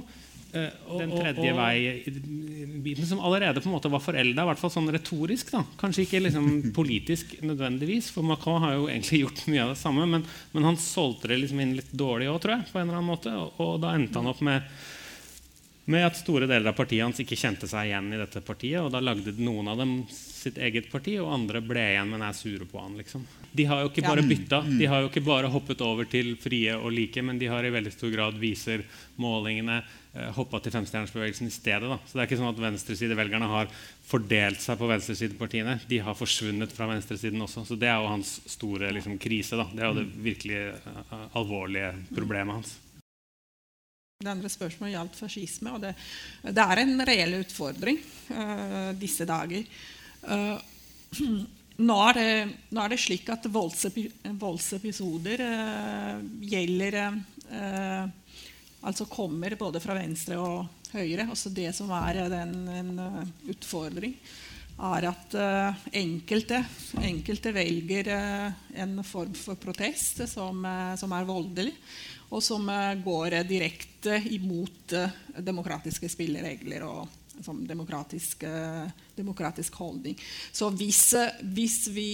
[0.55, 4.87] Uh, den tredje vei-biten som allerede på en måte var forelda, i hvert fall sånn
[4.95, 5.51] retorisk.
[5.51, 6.47] da Kanskje ikke liksom
[6.77, 10.23] politisk nødvendigvis, for Macron har jo egentlig gjort mye av det samme, men,
[10.55, 12.69] men han solgte det liksom inn litt dårlig òg, tror jeg.
[12.71, 14.63] på en eller annen måte, og, og da endte han opp med
[15.85, 18.81] med at store deler av partiet hans ikke kjente seg igjen i dette partiet.
[18.81, 22.37] Og da lagde noen av dem sitt eget parti, og andre ble igjen, men er
[22.37, 22.97] sure på han.
[22.99, 23.25] liksom.
[23.55, 24.73] De har jo ikke bare bytta, mm.
[24.81, 27.71] de har jo ikke bare hoppet over til frie og like, men de har i
[27.73, 28.83] veldig stor grad, viser
[29.21, 29.77] målingene,
[30.13, 31.89] eh, hoppa til femstjernersbevegelsen i stedet.
[31.89, 31.99] da.
[32.03, 33.71] Så det er ikke sånn at venstresidevelgerne har
[34.05, 35.79] fordelt seg på venstresidepartiene.
[35.89, 37.65] De har forsvunnet fra venstresiden også.
[37.69, 39.57] Så det er jo hans store liksom, krise.
[39.57, 39.69] da.
[39.71, 42.75] Det er jo det virkelig uh, alvorlige problemet hans.
[44.23, 45.71] Det andre spørsmålet gjaldt fascisme.
[45.75, 45.89] og Det,
[46.47, 47.97] det er en reell utfordring
[48.31, 49.65] uh, disse dager.
[50.23, 50.55] Uh,
[51.83, 52.29] nå, er det,
[52.69, 54.05] nå, er det, slik at voldsepi,
[54.39, 57.01] voldsepisoder uh, gjelder
[58.85, 61.27] Altså kommer både fra venstre og høyre.
[61.33, 62.91] Også det som er den, en
[63.51, 64.15] utfordring,
[64.75, 65.35] er at
[65.95, 66.59] enkelte,
[67.01, 70.61] enkelte velger en form for protest som,
[70.99, 71.73] som er voldelig
[72.33, 75.13] og som eh, går eh, direkte imot eh,
[75.45, 77.21] demokratiske spilleregler og
[77.67, 78.45] demokratisk,
[79.11, 80.13] demokratisk holdning.
[80.55, 81.01] Så hvis,
[81.43, 82.11] hvis, vi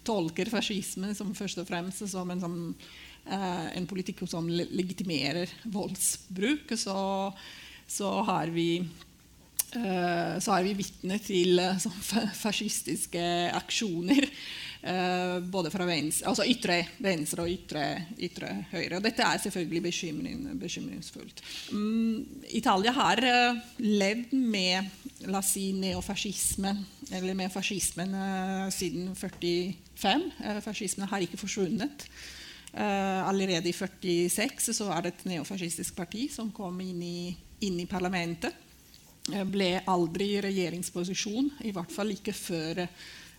[0.00, 2.54] tolker fascisme som først og fremst som en, som,
[3.28, 6.96] en politikk som legitimerer voldsbruk, så,
[7.84, 8.80] så har vi
[10.40, 11.60] så er vi vitne til
[12.40, 13.28] fascistiske
[13.60, 14.24] aksjoner
[15.52, 17.82] både fra venstre, altså ytre venstre og ytre,
[18.18, 18.96] ytre høyre.
[18.98, 21.42] Og dette er selvfølgelig bekymring, bekymringsfullt.
[21.70, 24.90] Um, Italia har uh, levd med
[25.30, 26.82] la oss si, neofascismen,
[27.14, 30.26] eller med fascismen uh, siden 45.
[30.42, 32.08] Uh, fascismen har ikke forsvunnet.
[32.72, 37.34] allerede i 46 så er det et neofascistisk parti som kom inn i,
[37.66, 38.54] inn i parlamentet.
[39.28, 42.80] ble aldri i regjeringsposisjon, i hvert fall ikke før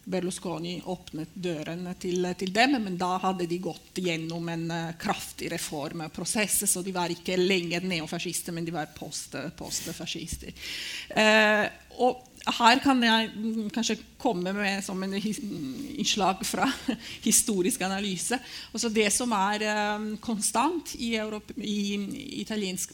[0.03, 5.51] Berlusconi åpnet dørene til, til, dem, men da hadde de gått gjennom en uh, kraftig
[5.53, 6.65] reformprosess.
[6.69, 8.91] Så de var ikke lenger neofascister, men de var.
[8.97, 9.49] Post uh,
[12.43, 16.67] her kan jeg mm, kanskje komme med som en innslag fra
[17.27, 18.39] historisk analyse.
[18.73, 19.63] Også det som er
[19.95, 22.91] um, konstant i, Europa, i, i italiensk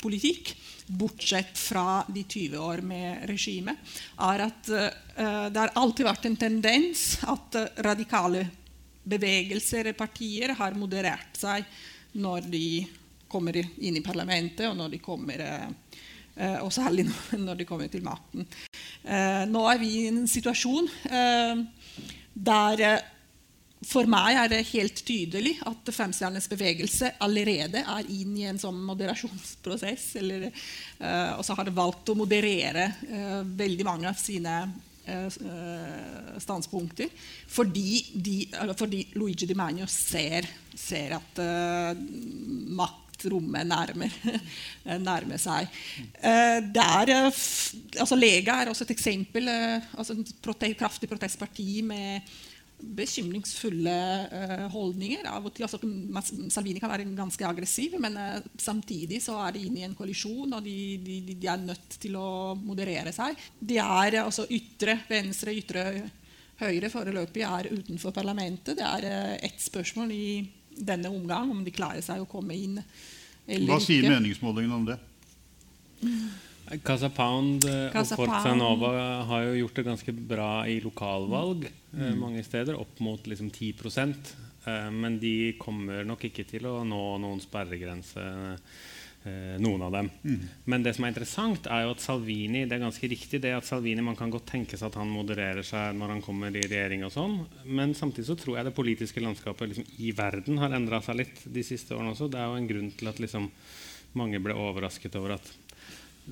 [0.00, 0.54] politikk,
[0.86, 3.76] bortsett fra de 20 år med regimet,
[4.24, 8.46] er at uh, det har alltid vært en tendens at uh, radikale
[9.08, 11.66] bevegelser og partier har moderert seg
[12.18, 12.68] når de
[13.28, 15.42] kommer inn i parlamentet, og når de kommer
[16.62, 17.04] og særlig
[17.46, 18.46] når de kommer til makten.
[19.50, 20.86] nå er vi i en situasjon
[22.32, 22.82] der
[23.86, 28.80] for meg er det helt tydelig at Femstjernes bevegelse allerede er inn i en sånn
[28.88, 30.10] moderasjonsprosess.
[30.18, 30.48] Eller,
[30.98, 37.14] uh, og så har det valgt å moderere uh, veldig mange av sine uh, standpunkter.
[37.54, 38.36] Fordi, de,
[38.74, 41.40] fordi, Luigi Di Magno ser, ser at
[42.82, 44.20] maktrommet nærmer,
[45.06, 45.70] nærmer seg.
[46.18, 49.48] Der, altså Lega er også et eksempel.
[49.94, 52.26] altså et kraftig protestparti med
[52.78, 53.96] bekymringsfulle
[54.30, 55.26] uh, holdninger.
[55.30, 55.80] Av og til, altså,
[56.52, 60.54] Salvini kan være ganske aggressiv, men uh, samtidig så er de inne i en koalisjon,
[60.54, 63.38] og de, de, de, er nødt til å moderere seg.
[63.58, 65.84] De er altså ytre venstre, ytre
[66.58, 68.78] høyre foreløpig er utenfor parlamentet.
[68.78, 70.28] Det er ett spørsmål i
[70.78, 72.78] denne omgang om de klarer seg å komme inn
[73.48, 74.98] eller Hva sier meningsmålingene om det?
[76.84, 78.92] Casa Pound eh, Casa og Forza Nova
[79.28, 82.02] har jo gjort det ganske bra i lokalvalg mm.
[82.02, 86.82] eh, mange steder, opp mot liksom 10 eh, Men de kommer nok ikke til å
[86.84, 88.24] nå noen sperregrense,
[89.24, 90.10] eh, noen av dem.
[90.22, 90.46] Mm.
[90.68, 93.68] Men det som er interessant, er jo at Salvini det er ganske riktig det at
[93.68, 97.06] Salvini, Man kan godt tenke seg at han modererer seg når han kommer i regjering,
[97.08, 101.00] og sånn, men samtidig så tror jeg det politiske landskapet liksom, i verden har endra
[101.04, 102.28] seg litt de siste årene også.
[102.28, 103.48] Det er jo en grunn til at liksom,
[104.18, 105.48] mange ble overrasket over at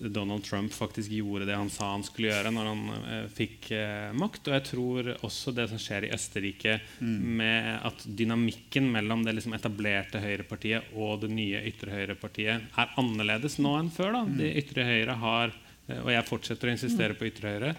[0.00, 4.12] Donald Trump faktisk gjorde det han sa han skulle gjøre når han eh, fikk eh,
[4.16, 4.48] makt.
[4.48, 7.18] Og jeg tror også det som skjer i Østerrike, mm.
[7.40, 13.58] med at dynamikken mellom det liksom etablerte høyrepartiet og det nye ytre høyrepartiet er annerledes
[13.62, 14.18] nå enn før.
[14.18, 14.24] da.
[14.42, 15.54] Det ytre høyre har
[15.88, 17.74] eh, og jeg fortsetter å insistere på ytre høyre.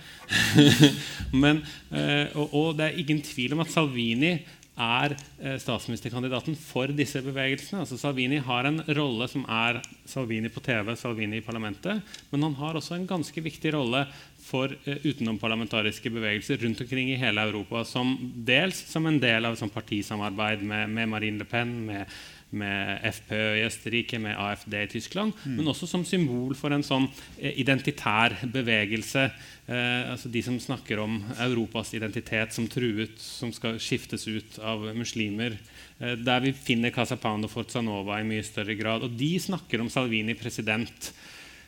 [1.43, 1.61] Men,
[1.91, 4.37] eh, og, og, det er ingen tvil om at Salvini
[4.77, 7.81] er eh, statsministerkandidaten for disse bevegelsene.
[7.83, 12.03] Altså Salvini har en rolle som er Salvini på TV, Salvini i parlamentet.
[12.31, 14.05] Men han har også en ganske viktig rolle
[14.47, 17.83] for uh, utenomparlamentariske bevegelser rundt omkring i hele Europa.
[17.89, 18.15] Som
[18.47, 22.17] dels som en del av et partisamarbeid med, med Marine Le Pen, med
[22.55, 25.57] med FPØ i Østerrike, med AFD i Tyskland, mm.
[25.57, 29.25] men også som symbol for en sånn eh, identitær bevegelse.
[29.67, 34.87] Eh, altså De som snakker om Europas identitet som truet, som skal skiftes ut av
[34.95, 35.57] muslimer.
[35.99, 39.03] Eh, der vi finner Casa Pound og Forza Nova i mye større grad.
[39.03, 41.11] Og de snakker om Salvini president.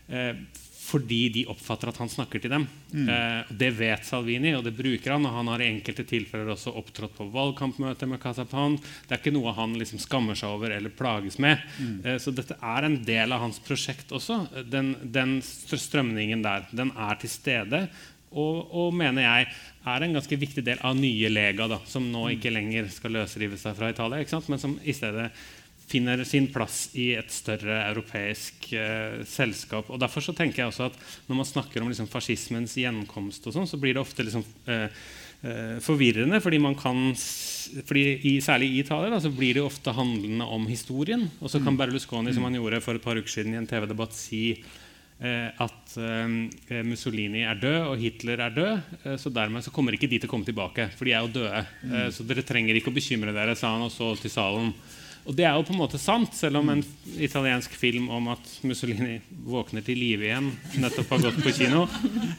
[0.07, 0.33] Eh,
[0.89, 2.65] fordi de oppfatter at han snakker til dem.
[2.91, 3.09] Mm.
[3.13, 5.27] Eh, det vet Salvini, og det bruker han.
[5.29, 8.77] Og han har i enkelte tilfeller også opptrådt på valgkampmøter med Casapan.
[8.79, 11.61] Det er ikke noe han liksom skammer seg over eller plages med.
[11.77, 11.97] Mm.
[12.03, 14.41] Eh, så dette er en del av hans prosjekt også.
[14.65, 17.85] Den, den strømningen der den er til stede.
[18.29, 19.47] Og, og, mener jeg
[19.89, 22.33] er en ganske viktig del av nye Lega, da, som nå mm.
[22.35, 25.31] ikke lenger skal løsrive seg fra Italia, men som i stedet
[25.89, 29.89] finner sin plass i et større europeisk eh, selskap.
[29.89, 33.55] Og Derfor så tenker jeg også at når man snakker om liksom, fascismens gjenkomst, og
[33.55, 34.99] sånn, så blir det ofte liksom, eh,
[35.41, 36.41] eh, forvirrende.
[36.41, 37.13] fordi man kan,
[37.85, 41.29] fordi i, Særlig i Italia da, så blir det ofte handlende om historien.
[41.41, 41.81] Og så kan mm.
[41.81, 42.61] Berlusconi, som han mm.
[42.61, 47.59] gjorde for et par uker siden i en TV-debatt, si eh, at eh, Mussolini er
[47.59, 48.95] død og Hitler er død.
[49.03, 51.35] Eh, så dermed så kommer ikke de til å komme tilbake, for de er jo
[51.41, 51.65] døde.
[51.81, 51.99] Mm.
[52.13, 54.73] så dere trenger ikke å bekymre dere, sa han også til salen.
[55.27, 56.81] Og det er jo på en måte sant, selv om en
[57.21, 60.49] italiensk film om at Mussolini våkner til live igjen,
[60.81, 61.83] nettopp har gått på kino,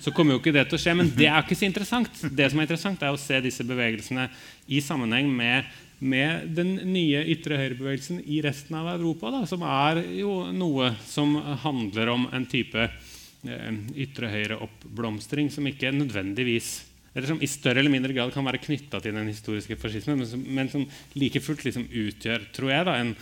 [0.02, 0.96] så kommer jo ikke det til å skje.
[0.98, 2.24] Men det er ikke så interessant.
[2.24, 4.26] Det som er interessant, er å se disse bevegelsene
[4.72, 5.70] i sammenheng med,
[6.00, 11.36] med den nye ytre høyre-bevegelsen i resten av Europa, da, som er jo noe som
[11.62, 13.72] handler om en type eh,
[14.02, 16.78] ytre høyre-oppblomstring som ikke nødvendigvis
[17.14, 20.28] eller som i større eller mindre grad kan være knytta til den historiske fascismen, men
[20.30, 20.86] som, men som
[21.18, 23.14] like fullt liksom utgjør tror jeg da, en,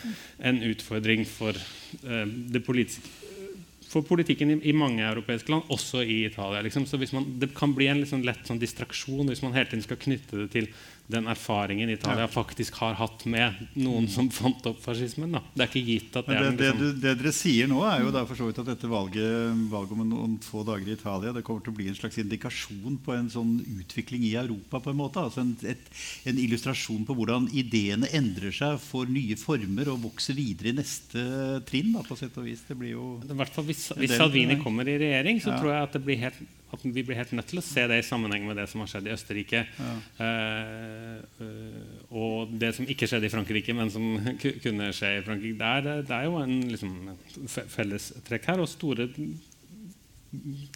[0.51, 1.57] en utfordring for,
[2.05, 2.85] uh,
[3.89, 6.61] for politikken i, i, mange europeiske land, også i Italia.
[6.67, 6.85] Liksom.
[6.87, 10.03] Så man, Det kan bli en liksom lett sånn distraksjon hvis man hele tiden skal
[10.05, 10.69] knytte det til
[11.09, 15.33] den erfaringen Italia faktisk har hatt med noen som fant opp fascismen.
[15.33, 15.41] Da.
[15.55, 16.83] Det er ikke gitt at det, det, er liksom...
[16.83, 19.95] det, det, dere sier nå, er jo da for så vidt at dette valget, valget
[19.97, 23.17] om noen få dager i Italia det kommer til å bli en slags indikasjon på
[23.17, 24.83] en sånn utvikling i Europa.
[24.85, 25.89] på en måte, altså en, et,
[26.29, 31.25] en illustrasjon på hvordan ideene endrer seg, får nye former og vokser videre i neste
[31.69, 31.95] trinn.
[31.97, 32.67] Da, på sett og vis.
[32.69, 33.09] Det blir jo...
[33.25, 35.61] I hvert fall Hvis, hvis Salvini kommer i regjering, så ja.
[35.63, 37.99] tror jeg at det blir helt at vi blir helt nødt til å se det
[38.03, 39.63] i sammenheng med det som har skjedd i Østerrike.
[39.79, 39.93] Ja.
[40.25, 44.05] Eh, eh, og det som ikke skjedde i Frankrike, men som
[44.65, 45.59] kunne skje i Frankrike.
[45.61, 46.97] Det er, det er jo en liksom,
[47.73, 48.65] fellestrekk her.
[48.65, 49.09] Og store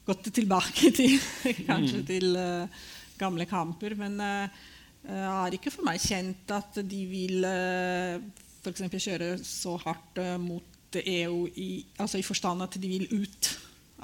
[0.05, 1.17] gått tilbake til
[1.69, 2.07] kanskje mm.
[2.07, 2.81] til uh,
[3.19, 3.95] gamle kamper.
[3.97, 4.65] Men uh,
[5.09, 8.19] er ikke for meg kjent at de vil uh,
[8.61, 8.85] f.eks.
[8.93, 13.49] kjøre så hardt uh, mot EU i, altså i forstand at de vil ut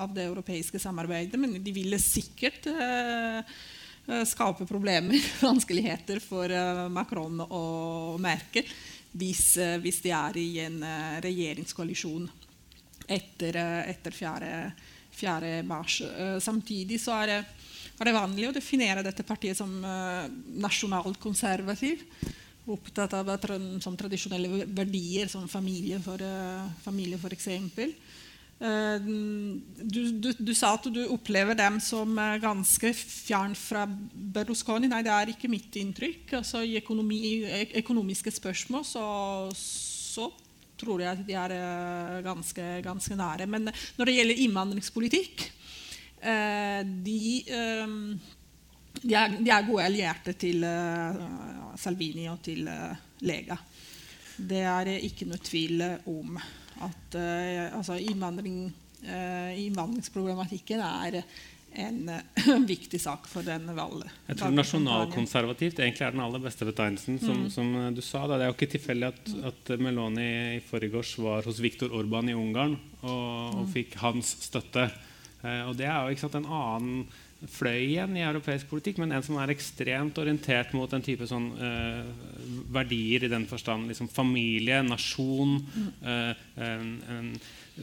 [0.02, 1.40] av det europeiske samarbeidet.
[1.40, 2.66] Men de ville sikkert
[4.28, 6.52] skape problemer, vanskeligheter, for
[6.92, 8.68] Macron og Merkel
[9.12, 10.80] hvis, hvis de er i en
[11.24, 12.30] regjeringskoalisjon
[13.12, 13.58] etter,
[13.92, 14.52] etter 4.
[15.12, 15.50] 4.
[15.68, 15.98] mars.
[16.40, 17.40] Samtidig så er det
[18.02, 22.02] er det vanlig å definere dette partiet som nasjonalt nasjonalkonservativ.
[22.74, 23.30] Opptatt av
[23.84, 26.18] som tradisjonelle verdier, som familie, for,
[26.82, 27.50] familie f.eks.
[28.62, 28.98] Uh,
[29.82, 34.90] du, du, du, sa at du opplever dem som uh, ganske fjern fra Berlusconi.
[34.92, 36.38] Nei, det er ikke mitt inntrykk.
[36.42, 37.42] Altså, I økonomi,
[37.82, 39.06] økonomiske spørsmål så,
[39.58, 40.30] så,
[40.82, 43.46] tror jeg at de er ganske, ganske nære.
[43.50, 45.44] Men når det gjelder innvandringspolitikk,
[46.22, 47.44] Eh, de,
[49.02, 51.22] de, er, de, er, gode allierte til eh,
[51.82, 53.58] Salvini og til eh, Lega.
[54.38, 56.38] Det er ikke noe tvil om
[56.88, 57.18] at
[57.72, 58.70] altså innvandring,
[59.02, 61.24] innvandringsproblematikken er
[61.74, 62.12] en
[62.68, 64.12] viktig sak for den valget.
[64.28, 67.20] Jeg tror nasjonalkonservativt egentlig er den aller beste betegnelsen.
[67.22, 67.50] Som, mm.
[67.54, 68.38] som du sa, da.
[68.38, 70.28] Det er jo ikke tilfeldig at, at Meloni
[70.58, 73.72] i forgårs var hos Viktor Orban i Ungarn og, og mm.
[73.74, 74.90] fikk hans støtte.
[75.42, 77.06] Eh, og det er jo sant, en annen
[77.50, 81.48] fløy igjen i europeisk politikk, men en som er ekstremt orientert mot en type sånn,
[81.58, 82.04] eh,
[82.74, 85.58] verdier i den forstand liksom familie, nasjon
[86.06, 87.34] eh, en, en,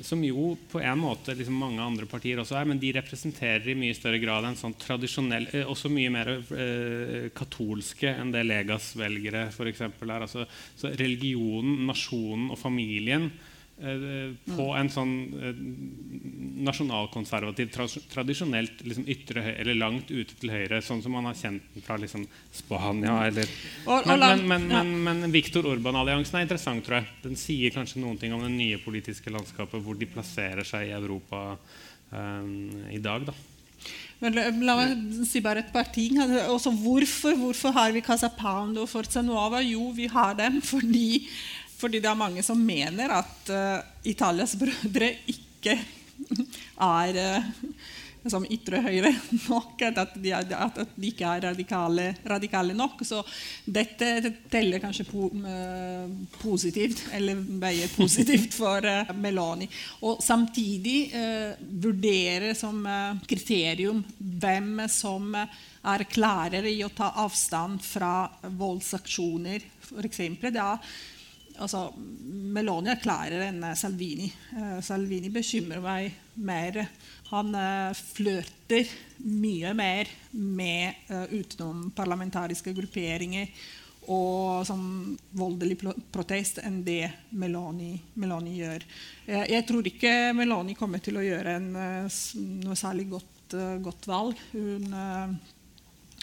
[0.04, 3.76] Som jo på en måte liksom mange andre partier også er, men de representerer i
[3.78, 8.92] mye større grad en sånn tradisjonell eh, Også mye mer eh, katolske enn det Legas
[9.00, 9.86] velgere f.eks.
[9.88, 10.14] er.
[10.20, 10.46] Altså,
[10.78, 13.32] så religionen, nasjonen og familien
[13.78, 15.58] på en sånn eh,
[16.66, 17.70] nasjonalkonservativ,
[18.10, 21.98] tradisjonelt liksom ytre eller langt ute til høyre, sånn som man har kjent den fra
[22.02, 22.24] liksom
[22.54, 23.46] Spania eller
[23.86, 27.12] Men, men, men, men, men Viktor Orban-alliansen er interessant, tror jeg.
[27.28, 30.96] Den sier kanskje noen ting om det nye politiske landskapet, hvor de plasserer seg i
[30.96, 31.52] Europa
[32.10, 32.50] um,
[32.90, 33.28] i dag.
[33.30, 33.36] da.
[34.18, 34.34] Men
[34.66, 36.18] la meg si bare et par ting.
[36.48, 39.62] Også hvorfor, hvorfor har vi Casa Pound og Forza Nuova?
[39.62, 41.28] Jo, vi har dem fordi
[41.78, 47.48] fordi det er mange som mener at uh, Italias brødre ikke er uh,
[48.26, 49.10] som ytre høyre
[49.48, 53.02] nok, at de, at de, ikke er radikale, radikale, nok.
[53.06, 53.22] Så
[53.64, 56.08] dette teller kanskje po, uh,
[56.40, 59.68] positivt, eller veier positivt for uh, Meloni.
[60.06, 61.54] Og samtidig uh,
[61.84, 62.80] vurdere som
[63.28, 70.20] kriterium hvem som er klarere i å ta avstand fra voldsaksjoner, f.eks.
[71.58, 71.88] Altså,
[72.92, 74.28] er klarere enn eh, Salvini.
[74.54, 76.78] Uh, Salvini bekymrer meg mer.
[77.32, 78.88] Han uh, flørter
[79.26, 83.50] mye mer med uh, utenomparlamentariske grupperinger
[84.08, 85.76] og sånn voldelig
[86.14, 88.86] protest enn det Meloni, Meloni gjør.
[89.28, 91.66] Jeg, tror ikke Meloni kommer til å gjøre en,
[92.62, 94.40] noe særlig godt, godt valg.
[94.54, 94.96] Hun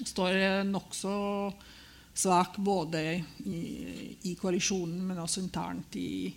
[0.01, 1.13] står nokså
[2.15, 3.01] svak både
[3.45, 3.61] i,
[4.21, 6.31] i, koalisjonen, men også internt i,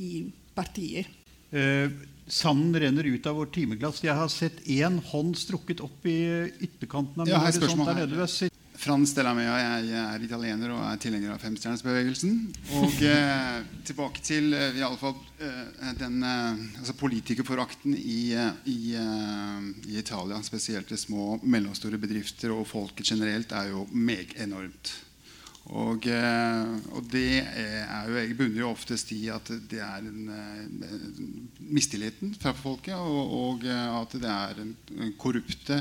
[0.00, 0.12] i
[0.56, 1.08] partier.
[1.50, 1.90] Eh,
[2.30, 4.04] sanden renner ut av vårt timeglass.
[4.04, 6.20] Jeg har sett én hånd strukket opp i
[6.62, 8.50] ytterkanten av ja, horisont der nede.
[8.80, 12.38] Frans Delamea, jeg er italiener og er tilhenger av femstjernersbevegelsen.
[12.80, 18.64] Og eh, tilbake til eh, i alle fall, eh, den eh, altså politikerforakten i, eh,
[18.72, 23.84] i, eh, i, Italia, spesielt i små og mellomstore bedrifter og folket generelt, er jo
[23.92, 24.94] meg enormt.
[25.70, 30.24] Og, eh, og, det er jo, jeg bunner jo oftest i at det er en,
[30.34, 31.20] eh,
[31.70, 35.78] mistilliten fra folket, og, og, eh, at det er en, en korrupte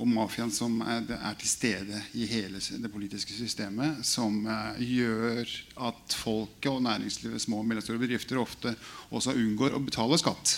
[0.00, 4.46] og mafiaen som er, er, til stede i hele det politiske systemet, som
[4.78, 5.50] gjør
[5.90, 8.72] at folket og næringslivet, små og mellomstore bedrifter, ofte
[9.10, 10.54] også unngår å betale skatt.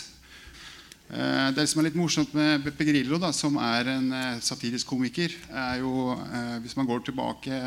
[1.57, 4.07] Det som er litt morsomt med Beppe Grillo, da, som er en
[4.39, 6.15] satirisk komiker, er jo
[6.63, 7.59] Hvis man går tilbake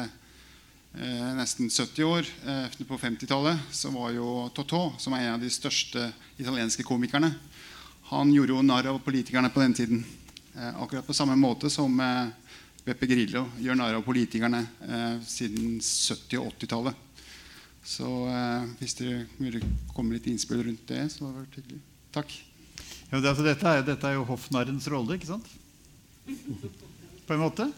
[0.96, 2.28] eh, nesten 70 år.
[2.46, 7.34] Eh, på 50-tallet så var jo Totò, som er en av de største italienske komikerne,
[8.06, 10.04] han gjorde jo narr av politikerne på den tiden.
[10.54, 12.28] Eh, akkurat på samme måte som eh,
[12.86, 17.02] Beppe Grillo gjør narr av politikerne eh, siden 70- og 80-tallet.
[17.86, 19.62] Så eh, hvis dere
[19.94, 21.80] kommer litt innspill rundt det, så hadde det vært hyggelig.
[22.14, 22.36] Takk.
[23.10, 25.50] Ja, det, altså, dette, er, dette er jo hoffnarrens rolle, ikke sant?
[27.26, 27.68] På en måte?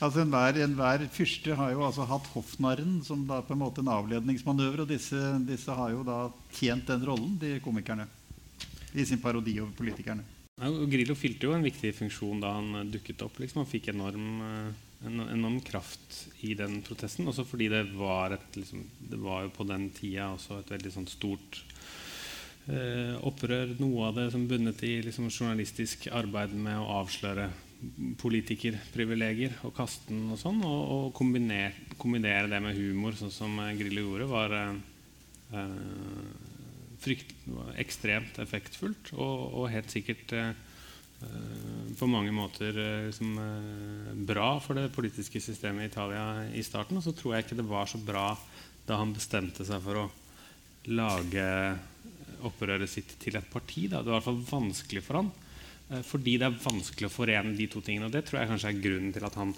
[0.00, 3.92] Altså Enhver, en fyrste har jo altså hatt hoffnarren som da på en måte en
[3.92, 4.86] avledningsmanøver.
[4.86, 6.22] Og disse, disse har jo da
[6.56, 8.08] tjent den rollen, de komikerne,
[8.96, 10.24] i sin parodi over politikerne.
[10.60, 13.38] Grillo fylte jo en viktig funksjon da han dukket opp.
[13.40, 13.62] Liksom.
[13.62, 14.42] Han fikk enorm,
[15.04, 17.28] en enorm kraft i den protesten.
[17.28, 20.96] Også fordi det var, et, liksom, det var jo på den tida også et veldig
[20.96, 21.60] sånn stort
[22.72, 23.76] eh, opprør.
[23.80, 27.50] Noe av det som bundet i liksom, journalistisk arbeid med å avsløre
[28.20, 30.60] politikerprivilegier og kaste den og sånn.
[30.66, 35.62] Og, og kombinere, kombinere, det med humor, sånn som Grillo gjorde, var eh,
[37.00, 37.32] frykt,
[37.80, 40.52] ekstremt effektfullt og, og helt sikkert eh,
[41.98, 46.24] på mange måter eh, liksom, eh, bra for det politiske systemet i Italia
[46.56, 47.00] i starten.
[47.00, 48.32] Og så tror jeg ikke det var så bra
[48.86, 50.08] da han bestemte seg for å
[50.90, 51.46] lage
[52.48, 53.86] opprøret sitt til et parti.
[53.90, 54.00] Da.
[54.00, 55.49] Det var i hvert fall vanskelig for han eh,
[56.06, 58.06] fordi det er vanskelig å forene de to tingene.
[58.06, 59.54] Og det tror jeg kanskje er grunnen til at han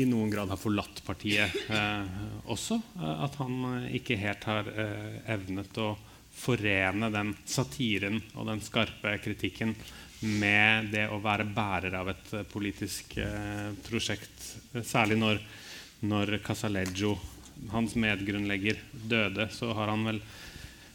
[0.00, 2.78] i noen grad har forlatt partiet eh, også.
[2.98, 4.70] Eh, at han ikke helt har
[5.30, 5.92] evnet å
[6.40, 9.74] forene den satiren og den skarpe kritikken
[10.20, 14.52] med det å være bærer av et eh, politisk eh, prosjekt.
[14.84, 15.40] Særlig når,
[16.04, 17.14] når Casaleggio,
[17.72, 20.20] hans medgrunnlegger, døde, så har han vel,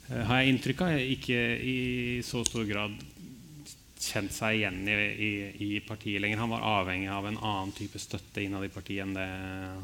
[0.10, 1.78] eh, har jeg inntrykk av, ikke i
[2.26, 2.96] så stor grad
[4.06, 5.32] kjent seg igjen i, i,
[5.66, 6.42] i, partiet lenger.
[6.44, 9.28] Han var avhengig av en annen type støtte innad i partiet enn det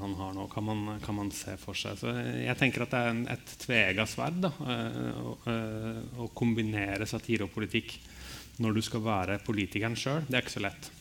[0.01, 0.47] han har nå.
[0.51, 1.99] Kan man, kan man se for seg.
[1.99, 5.35] Så jeg tenker at det er en, et tvega sverd da, å,
[6.21, 7.97] å, kombinere satire og politikk
[8.61, 10.25] når du skal være politikeren sjøl.
[10.27, 10.91] Det er ikke så lett.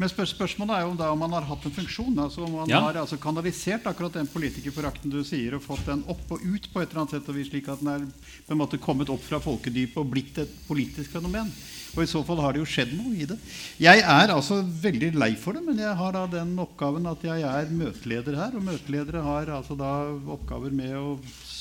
[0.00, 2.14] Men spørsmålet er jo da om man har hatt en funksjon.
[2.22, 2.78] altså Om man ja.
[2.86, 6.80] har altså kanalisert akkurat den politikerforakten du sier, og fått den opp og ut på
[6.80, 8.06] et eller annet sett, slik at den er
[8.46, 11.52] på en måte kommet opp fra folkedypet og blitt et politisk fenomen.
[11.96, 13.36] Og i så fall har det jo skjedd noe i det.
[13.82, 17.42] Jeg er altså veldig lei for det, men jeg har da den oppgaven at jeg
[17.46, 18.54] er møteleder her.
[18.54, 19.94] Og møteledere har altså da
[20.36, 21.16] oppgaver med å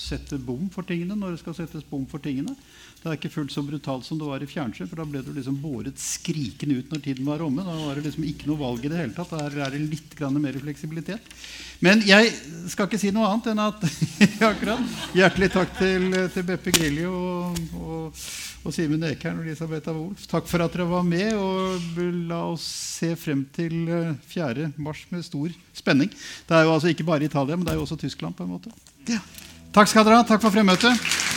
[0.09, 2.53] sette bom for tingene når det skal settes bom for tingene.
[2.99, 5.31] Det er ikke fullt så brutalt som det var i fjernsyn, for da ble du
[5.31, 7.63] liksom båret skrikende ut når tiden var omme.
[7.63, 9.31] Da var det liksom ikke noe valg i det hele tatt.
[9.39, 11.33] Der er det litt mer fleksibilitet.
[11.83, 12.33] Men jeg
[12.69, 13.83] skal ikke si noe annet enn at
[14.49, 18.19] akkurat Hjertelig takk til, til Beppe Grilli og, og,
[18.63, 20.27] og Simen Ekern og Elisabeth Wolff.
[20.29, 22.67] Takk for at dere var med, og la oss
[22.99, 24.67] se frem til 4.
[24.67, 26.11] Eh, mars med stor spenning.
[26.11, 28.35] Det er jo altså ikke bare Italia, men det er jo også Tyskland.
[28.35, 28.75] på en måte.
[29.07, 29.23] Ja.
[29.73, 30.27] Takk skal dere ha.
[30.27, 31.28] Takk for fremmøtet.